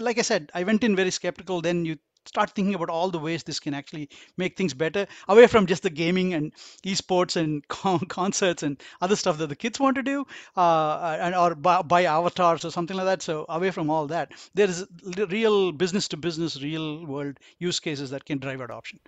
like 0.00 0.18
i 0.18 0.22
said 0.22 0.50
i 0.54 0.62
went 0.64 0.84
in 0.84 0.96
very 0.96 1.10
skeptical. 1.10 1.60
Then 1.60 1.84
you 1.84 1.98
start 2.26 2.50
thinking 2.50 2.74
about 2.74 2.90
all 2.90 3.10
the 3.10 3.18
ways 3.18 3.42
this 3.42 3.60
can 3.60 3.74
actually 3.74 4.08
make 4.36 4.56
things 4.56 4.74
better 4.74 5.06
away 5.28 5.46
from 5.46 5.66
just 5.66 5.82
the 5.82 5.90
gaming 5.90 6.34
and 6.34 6.52
esports 6.84 7.36
and 7.36 7.66
con- 7.76 8.06
concerts 8.06 8.62
and 8.62 8.80
other 9.00 9.16
stuff 9.16 9.38
that 9.38 9.48
the 9.48 9.56
kids 9.56 9.80
want 9.80 9.96
to 9.96 10.02
do 10.02 10.26
uh, 10.56 11.16
and 11.20 11.34
or 11.34 11.54
buy, 11.54 11.82
buy, 11.82 12.04
avatars 12.04 12.64
or 12.64 12.70
something 12.70 12.96
like 12.96 13.06
that. 13.06 13.22
So 13.22 13.46
away 13.48 13.70
from 13.70 13.90
all 13.90 14.06
that 14.08 14.32
there 14.54 14.68
is 14.68 14.86
real 15.28 15.72
business 15.72 16.08
to 16.08 16.16
business 16.16 16.62
real 16.62 17.04
world 17.06 17.38
use 17.58 17.80
cases 17.80 18.10
that 18.10 18.24
can 18.24 18.38
drive 18.38 18.60
adoption 18.60 19.00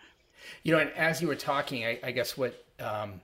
you 0.62 0.72
know, 0.72 0.78
and 0.78 0.90
as 0.92 1.20
you 1.20 1.28
were 1.28 1.36
talking, 1.36 1.84
I, 1.84 1.98
I 2.02 2.10
guess 2.10 2.36
what 2.36 2.64
um, 2.80 3.20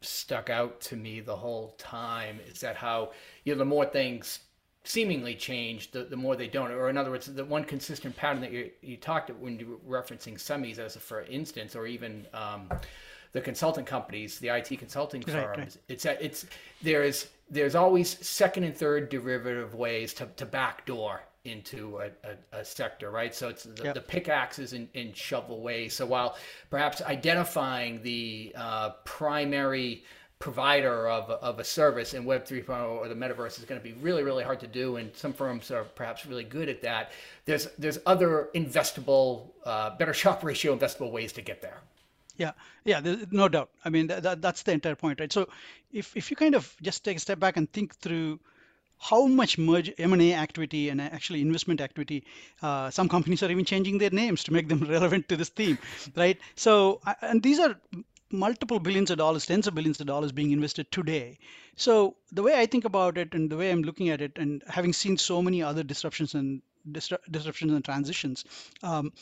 stuck 0.00 0.50
out 0.50 0.80
to 0.82 0.96
me 0.96 1.20
the 1.20 1.36
whole 1.36 1.74
time 1.78 2.40
is 2.48 2.60
that 2.60 2.76
how 2.76 3.12
you 3.44 3.54
know 3.54 3.58
the 3.58 3.64
more 3.64 3.84
things 3.84 4.40
seemingly 4.84 5.34
change, 5.34 5.90
the, 5.90 6.04
the 6.04 6.16
more 6.16 6.36
they 6.36 6.48
don't. 6.48 6.70
Or 6.70 6.88
in 6.88 6.96
other 6.96 7.10
words, 7.10 7.26
the 7.26 7.44
one 7.44 7.64
consistent 7.64 8.16
pattern 8.16 8.40
that 8.40 8.52
you 8.52 8.70
you 8.80 8.96
talked 8.96 9.30
when 9.30 9.58
you 9.58 9.80
were 9.84 10.02
referencing 10.02 10.34
semis 10.34 10.78
as 10.78 10.96
a, 10.96 11.00
for 11.00 11.22
instance, 11.22 11.76
or 11.76 11.86
even 11.86 12.26
um, 12.32 12.68
the 13.32 13.40
consulting 13.40 13.84
companies, 13.84 14.38
the 14.38 14.48
IT 14.48 14.78
consulting 14.78 15.22
firms, 15.22 15.36
right, 15.36 15.58
right. 15.58 15.76
it's 15.88 16.04
it's 16.04 16.46
there's 16.82 17.28
there's 17.50 17.74
always 17.74 18.24
second 18.26 18.64
and 18.64 18.76
third 18.76 19.08
derivative 19.08 19.74
ways 19.74 20.14
to, 20.14 20.26
to 20.36 20.46
backdoor 20.46 21.20
into 21.44 21.98
a, 21.98 22.10
a, 22.28 22.60
a, 22.60 22.64
sector, 22.64 23.10
right? 23.10 23.34
So 23.34 23.48
it's 23.48 23.64
the, 23.64 23.84
yep. 23.84 23.94
the 23.94 24.00
pickaxes 24.00 24.74
and, 24.74 24.88
in 24.94 25.12
shovel 25.14 25.62
ways. 25.62 25.94
So 25.94 26.04
while 26.04 26.36
perhaps 26.68 27.00
identifying 27.00 28.02
the 28.02 28.52
uh, 28.54 28.90
primary 29.04 30.04
provider 30.38 31.08
of, 31.08 31.30
of 31.30 31.58
a 31.58 31.64
service 31.64 32.14
in 32.14 32.24
Web 32.24 32.44
3.0 32.44 32.82
or 32.82 33.08
the 33.08 33.14
metaverse 33.14 33.58
is 33.58 33.64
going 33.64 33.80
to 33.80 33.84
be 33.86 33.92
really, 34.00 34.22
really 34.22 34.42
hard 34.42 34.58
to 34.60 34.66
do, 34.66 34.96
and 34.96 35.14
some 35.14 35.32
firms 35.32 35.70
are 35.70 35.84
perhaps 35.84 36.26
really 36.26 36.44
good 36.44 36.68
at 36.68 36.82
that. 36.82 37.12
There's 37.44 37.68
there's 37.78 37.98
other 38.06 38.48
investable, 38.54 39.50
uh, 39.64 39.96
better 39.96 40.14
Sharpe 40.14 40.42
ratio 40.50 40.76
investable 40.76 41.12
ways 41.12 41.32
to 41.34 41.42
get 41.42 41.62
there. 41.62 41.80
Yeah, 42.36 42.52
yeah, 42.84 43.00
no 43.30 43.48
doubt. 43.48 43.68
I 43.84 43.90
mean, 43.90 44.06
that, 44.06 44.22
that, 44.22 44.40
that's 44.40 44.62
the 44.62 44.72
entire 44.72 44.94
point, 44.94 45.20
right? 45.20 45.30
So, 45.30 45.46
if 45.92 46.16
if 46.16 46.30
you 46.30 46.36
kind 46.36 46.54
of 46.54 46.74
just 46.80 47.04
take 47.04 47.18
a 47.18 47.20
step 47.20 47.38
back 47.38 47.58
and 47.58 47.70
think 47.70 47.94
through 47.96 48.40
how 49.00 49.26
much 49.26 49.56
merge 49.58 49.90
M&A 49.98 50.34
activity 50.34 50.90
and 50.90 51.00
actually 51.00 51.40
investment 51.40 51.80
activity, 51.80 52.22
uh, 52.62 52.90
some 52.90 53.08
companies 53.08 53.42
are 53.42 53.50
even 53.50 53.64
changing 53.64 53.96
their 53.98 54.10
names 54.10 54.44
to 54.44 54.52
make 54.52 54.68
them 54.68 54.80
relevant 54.88 55.28
to 55.30 55.36
this 55.36 55.48
theme, 55.48 55.78
right? 56.16 56.38
So, 56.54 57.00
and 57.22 57.42
these 57.42 57.58
are 57.58 57.76
multiple 58.30 58.78
billions 58.78 59.10
of 59.10 59.18
dollars, 59.18 59.46
tens 59.46 59.66
of 59.66 59.74
billions 59.74 60.00
of 60.00 60.06
dollars 60.06 60.32
being 60.32 60.50
invested 60.50 60.92
today. 60.92 61.38
So 61.76 62.16
the 62.30 62.42
way 62.42 62.58
I 62.60 62.66
think 62.66 62.84
about 62.84 63.16
it 63.16 63.34
and 63.34 63.50
the 63.50 63.56
way 63.56 63.70
I'm 63.70 63.82
looking 63.82 64.10
at 64.10 64.20
it, 64.20 64.32
and 64.36 64.62
having 64.68 64.92
seen 64.92 65.16
so 65.16 65.42
many 65.42 65.62
other 65.62 65.82
disruptions 65.82 66.34
and 66.34 66.60
disruptions 66.92 67.72
and 67.72 67.84
transitions, 67.84 68.44
um, 68.82 69.12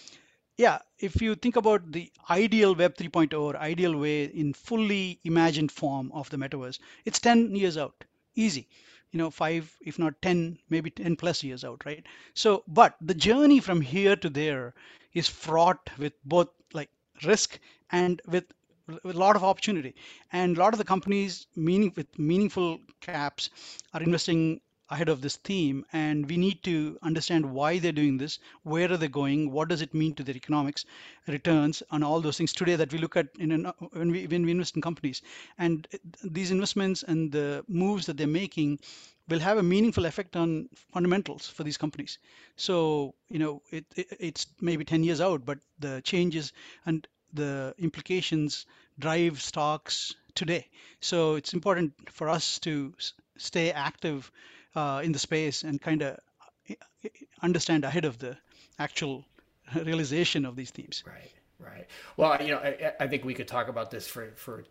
yeah, 0.57 0.79
if 0.99 1.23
you 1.23 1.37
think 1.37 1.55
about 1.55 1.93
the 1.93 2.11
ideal 2.29 2.75
Web 2.75 2.97
3.0 2.97 3.41
or 3.41 3.57
ideal 3.57 3.97
way 3.97 4.25
in 4.25 4.53
fully 4.53 5.21
imagined 5.23 5.71
form 5.71 6.11
of 6.12 6.29
the 6.31 6.37
metaverse, 6.37 6.81
it's 7.05 7.21
10 7.21 7.55
years 7.55 7.79
out, 7.79 8.05
easy. 8.35 8.67
You 9.12 9.18
know, 9.18 9.31
five, 9.31 9.77
if 9.81 9.99
not 9.99 10.21
10, 10.23 10.59
maybe 10.68 10.90
10 10.90 11.16
plus 11.16 11.42
years 11.42 11.64
out, 11.64 11.85
right? 11.87 12.05
So, 12.35 12.64
but 12.68 12.97
the 13.01 13.14
journey 13.14 13.61
from 13.61 13.81
here 13.81 14.16
to 14.16 14.29
there 14.29 14.75
is 15.14 15.29
fraught 15.29 15.90
with 15.99 16.12
both 16.25 16.49
like 16.73 16.90
risk 17.25 17.59
and 17.90 18.21
with 18.27 18.44
with 19.05 19.16
a 19.16 19.18
lot 19.18 19.37
of 19.37 19.44
opportunity 19.44 19.94
and 20.33 20.57
a 20.57 20.61
lot 20.61 20.73
of 20.73 20.79
the 20.79 20.85
companies 20.85 21.47
meaning 21.55 21.92
with 21.94 22.18
meaningful 22.18 22.81
caps 23.03 23.51
are 23.92 24.03
investing 24.03 24.61
ahead 24.90 25.09
of 25.09 25.20
this 25.20 25.37
theme 25.37 25.85
and 25.92 26.29
we 26.29 26.37
need 26.37 26.62
to 26.62 26.98
understand 27.03 27.44
why 27.44 27.79
they're 27.79 27.92
doing 27.92 28.16
this 28.18 28.38
where 28.62 28.90
are 28.90 28.96
they 28.96 29.09
going 29.09 29.51
what 29.51 29.68
does 29.68 29.83
it 29.83 29.94
mean 29.94 30.14
to 30.14 30.22
their 30.22 30.37
economics 30.37 30.85
returns 31.27 31.83
and 31.90 32.05
all 32.05 32.20
those 32.20 32.38
things 32.38 32.53
today 32.53 32.77
that 32.77 32.92
we 32.92 32.98
look 32.98 33.16
at 33.16 33.29
in 33.38 33.53
an, 33.53 33.72
when 33.92 34.11
we 34.11 34.27
when 34.27 34.44
we 34.44 34.51
invest 34.53 34.77
in 34.77 34.83
companies 34.83 35.22
and 35.59 35.87
these 36.24 36.51
investments 36.51 37.03
and 37.03 37.33
the 37.33 37.64
moves 37.68 38.07
that 38.07 38.16
they're 38.16 38.27
making 38.27 38.79
will 39.29 39.38
have 39.40 39.59
a 39.59 39.62
meaningful 39.62 40.07
effect 40.07 40.37
on 40.37 40.68
fundamentals 40.92 41.46
for 41.48 41.64
these 41.64 41.77
companies 41.77 42.18
so 42.57 43.14
you 43.29 43.38
know 43.38 43.62
it, 43.70 43.85
it 43.96 44.07
it's 44.18 44.46
maybe 44.61 44.85
10 44.85 45.05
years 45.05 45.20
out 45.20 45.44
but 45.44 45.59
the 45.79 46.01
changes 46.03 46.53
and 46.87 47.07
the 47.35 47.74
implications 47.79 48.64
drive 48.98 49.40
stocks 49.40 50.14
today. 50.35 50.66
So 51.01 51.35
it's 51.35 51.53
important 51.53 51.92
for 52.11 52.29
us 52.29 52.59
to 52.61 52.94
stay 53.37 53.70
active 53.70 54.31
uh, 54.79 55.01
in 55.01 55.12
the 55.12 55.19
space 55.19 55.64
and 55.64 55.81
kind 55.81 56.03
of 56.03 56.17
uh, 56.71 56.75
understand 57.43 57.85
ahead 57.85 58.05
of 58.05 58.19
the 58.19 58.37
actual 58.79 59.25
realization 59.75 60.45
of 60.47 60.55
these 60.55 60.71
themes. 60.71 61.03
Right, 61.07 61.33
right. 61.59 61.87
Well, 62.17 62.41
you 62.41 62.53
know, 62.53 62.59
I, 62.59 62.93
I 63.01 63.07
think 63.09 63.25
we 63.25 63.35
could 63.35 63.49
talk 63.49 63.69
about 63.69 63.91
this 63.91 64.07
for 64.07 64.33
for 64.37 64.64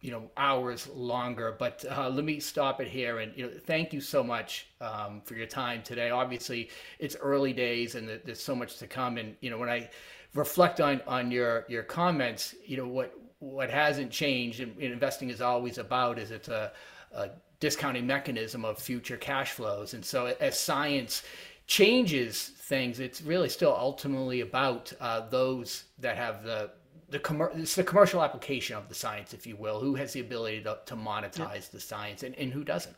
you 0.00 0.10
know 0.10 0.30
hours 0.36 0.86
longer 0.88 1.56
but 1.58 1.82
uh, 1.90 2.10
let 2.10 2.26
me 2.26 2.38
stop 2.38 2.78
it 2.78 2.88
here 2.88 3.20
and 3.20 3.32
you 3.38 3.46
know 3.46 3.52
thank 3.72 3.94
you 3.94 4.02
so 4.02 4.22
much 4.22 4.66
um, 4.82 5.22
for 5.24 5.34
your 5.34 5.46
time 5.46 5.82
today 5.82 6.10
obviously 6.10 6.68
it's 6.98 7.16
early 7.16 7.54
days 7.54 7.94
and 7.94 8.06
there's 8.26 8.42
so 8.42 8.54
much 8.54 8.76
to 8.76 8.86
come 8.86 9.16
and 9.16 9.34
you 9.40 9.48
know 9.48 9.56
when 9.56 9.70
i 9.70 9.88
reflect 10.34 10.78
on 10.78 11.00
on 11.06 11.30
your 11.30 11.64
your 11.68 11.82
comments 11.82 12.54
you 12.66 12.76
know 12.76 12.86
what 12.86 13.14
what 13.38 13.70
hasn't 13.70 14.10
changed 14.10 14.60
and 14.60 14.78
investing 14.78 15.30
is 15.30 15.40
always 15.40 15.78
about 15.78 16.18
is 16.18 16.30
it's 16.30 16.48
a, 16.48 16.70
a 17.14 17.30
discounting 17.64 18.06
mechanism 18.06 18.62
of 18.64 18.78
future 18.78 19.16
cash 19.16 19.52
flows 19.52 19.94
and 19.94 20.04
so 20.04 20.34
as 20.40 20.58
science 20.58 21.22
changes 21.66 22.50
things 22.72 23.00
it's 23.00 23.22
really 23.22 23.48
still 23.48 23.74
ultimately 23.74 24.42
about 24.42 24.92
uh, 25.00 25.20
those 25.30 25.84
that 25.98 26.16
have 26.16 26.44
the 26.44 26.70
the 27.14 27.18
com- 27.20 27.48
it's 27.54 27.76
the 27.76 27.84
commercial 27.84 28.22
application 28.24 28.76
of 28.76 28.88
the 28.88 28.94
science, 28.94 29.34
if 29.34 29.46
you 29.46 29.54
will. 29.54 29.78
Who 29.78 29.94
has 29.94 30.12
the 30.12 30.20
ability 30.20 30.62
to, 30.62 30.78
to 30.86 30.96
monetize 30.96 31.38
yeah. 31.38 31.72
the 31.72 31.80
science, 31.80 32.24
and, 32.24 32.34
and 32.34 32.52
who 32.52 32.64
doesn't? 32.64 32.96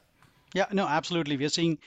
Yeah, 0.56 0.66
no, 0.72 0.86
absolutely. 0.86 1.36
We 1.36 1.44
are 1.44 1.50
seeing, 1.50 1.78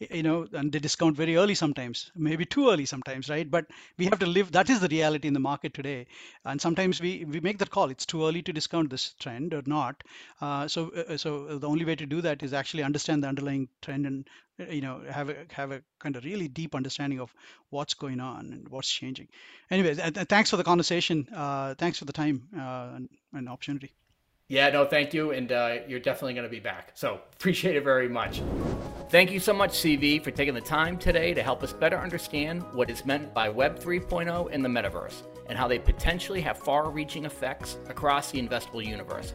you 0.00 0.22
know, 0.22 0.48
and 0.52 0.72
they 0.72 0.80
discount 0.80 1.16
very 1.16 1.36
early 1.36 1.54
sometimes, 1.54 2.10
maybe 2.16 2.44
too 2.44 2.70
early 2.70 2.84
sometimes, 2.84 3.28
right? 3.28 3.48
But 3.48 3.66
we 3.98 4.06
have 4.06 4.18
to 4.18 4.26
live. 4.26 4.50
That 4.52 4.68
is 4.68 4.80
the 4.80 4.88
reality 4.88 5.28
in 5.28 5.34
the 5.34 5.40
market 5.40 5.74
today, 5.74 6.06
and 6.44 6.60
sometimes 6.60 7.00
we 7.00 7.24
we 7.24 7.40
make 7.40 7.58
that 7.58 7.70
call. 7.70 7.88
It's 7.90 8.04
too 8.04 8.24
early 8.26 8.42
to 8.42 8.52
discount 8.52 8.90
this 8.90 9.12
trend 9.20 9.54
or 9.54 9.62
not. 9.66 10.02
Uh, 10.40 10.66
so 10.66 10.90
uh, 10.90 11.16
so 11.16 11.58
the 11.58 11.68
only 11.68 11.84
way 11.84 11.94
to 11.96 12.06
do 12.14 12.20
that 12.22 12.42
is 12.42 12.52
actually 12.52 12.82
understand 12.82 13.22
the 13.22 13.28
underlying 13.28 13.68
trend 13.80 14.06
and 14.06 14.28
you 14.70 14.80
know 14.80 15.02
have 15.08 15.28
a 15.30 15.36
have 15.52 15.70
a 15.72 15.82
kind 16.00 16.16
of 16.16 16.24
really 16.24 16.48
deep 16.48 16.74
understanding 16.74 17.20
of 17.20 17.32
what's 17.70 17.94
going 17.94 18.20
on 18.20 18.52
and 18.52 18.68
what's 18.68 18.90
changing. 18.92 19.28
Anyway, 19.70 19.94
th- 19.94 20.28
thanks 20.34 20.50
for 20.50 20.56
the 20.56 20.64
conversation. 20.72 21.28
Uh, 21.34 21.74
thanks 21.78 21.98
for 21.98 22.06
the 22.06 22.12
time 22.12 22.48
uh, 22.58 22.90
and, 22.96 23.08
and 23.34 23.48
opportunity. 23.48 23.94
Yeah, 24.48 24.70
no, 24.70 24.84
thank 24.84 25.12
you. 25.12 25.32
And 25.32 25.50
uh, 25.50 25.78
you're 25.88 26.00
definitely 26.00 26.34
going 26.34 26.44
to 26.44 26.50
be 26.50 26.60
back. 26.60 26.92
So 26.94 27.20
appreciate 27.34 27.76
it 27.76 27.82
very 27.82 28.08
much. 28.08 28.42
Thank 29.10 29.32
you 29.32 29.40
so 29.40 29.52
much, 29.52 29.72
CV, 29.72 30.22
for 30.22 30.30
taking 30.30 30.54
the 30.54 30.60
time 30.60 30.98
today 30.98 31.34
to 31.34 31.42
help 31.42 31.62
us 31.62 31.72
better 31.72 31.98
understand 31.98 32.62
what 32.72 32.90
is 32.90 33.04
meant 33.04 33.34
by 33.34 33.48
Web 33.48 33.78
3.0 33.78 34.50
in 34.50 34.62
the 34.62 34.68
metaverse 34.68 35.22
and 35.48 35.58
how 35.58 35.68
they 35.68 35.78
potentially 35.78 36.40
have 36.40 36.58
far 36.58 36.90
reaching 36.90 37.24
effects 37.24 37.78
across 37.88 38.30
the 38.30 38.40
investable 38.42 38.84
universe. 38.84 39.32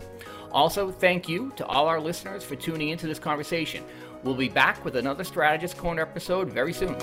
Also, 0.52 0.92
thank 0.92 1.30
you 1.30 1.52
to 1.56 1.66
all 1.66 1.88
our 1.88 2.00
listeners 2.00 2.44
for 2.44 2.56
tuning 2.56 2.90
into 2.90 3.08
this 3.08 3.20
conversation. 3.20 3.84
We'll 4.24 4.36
be 4.36 4.50
back 4.50 4.84
with 4.84 4.98
another 4.98 5.24
Strategist 5.24 5.78
Corner 5.78 6.02
episode 6.02 6.52
very 6.52 6.74
soon. 6.74 6.96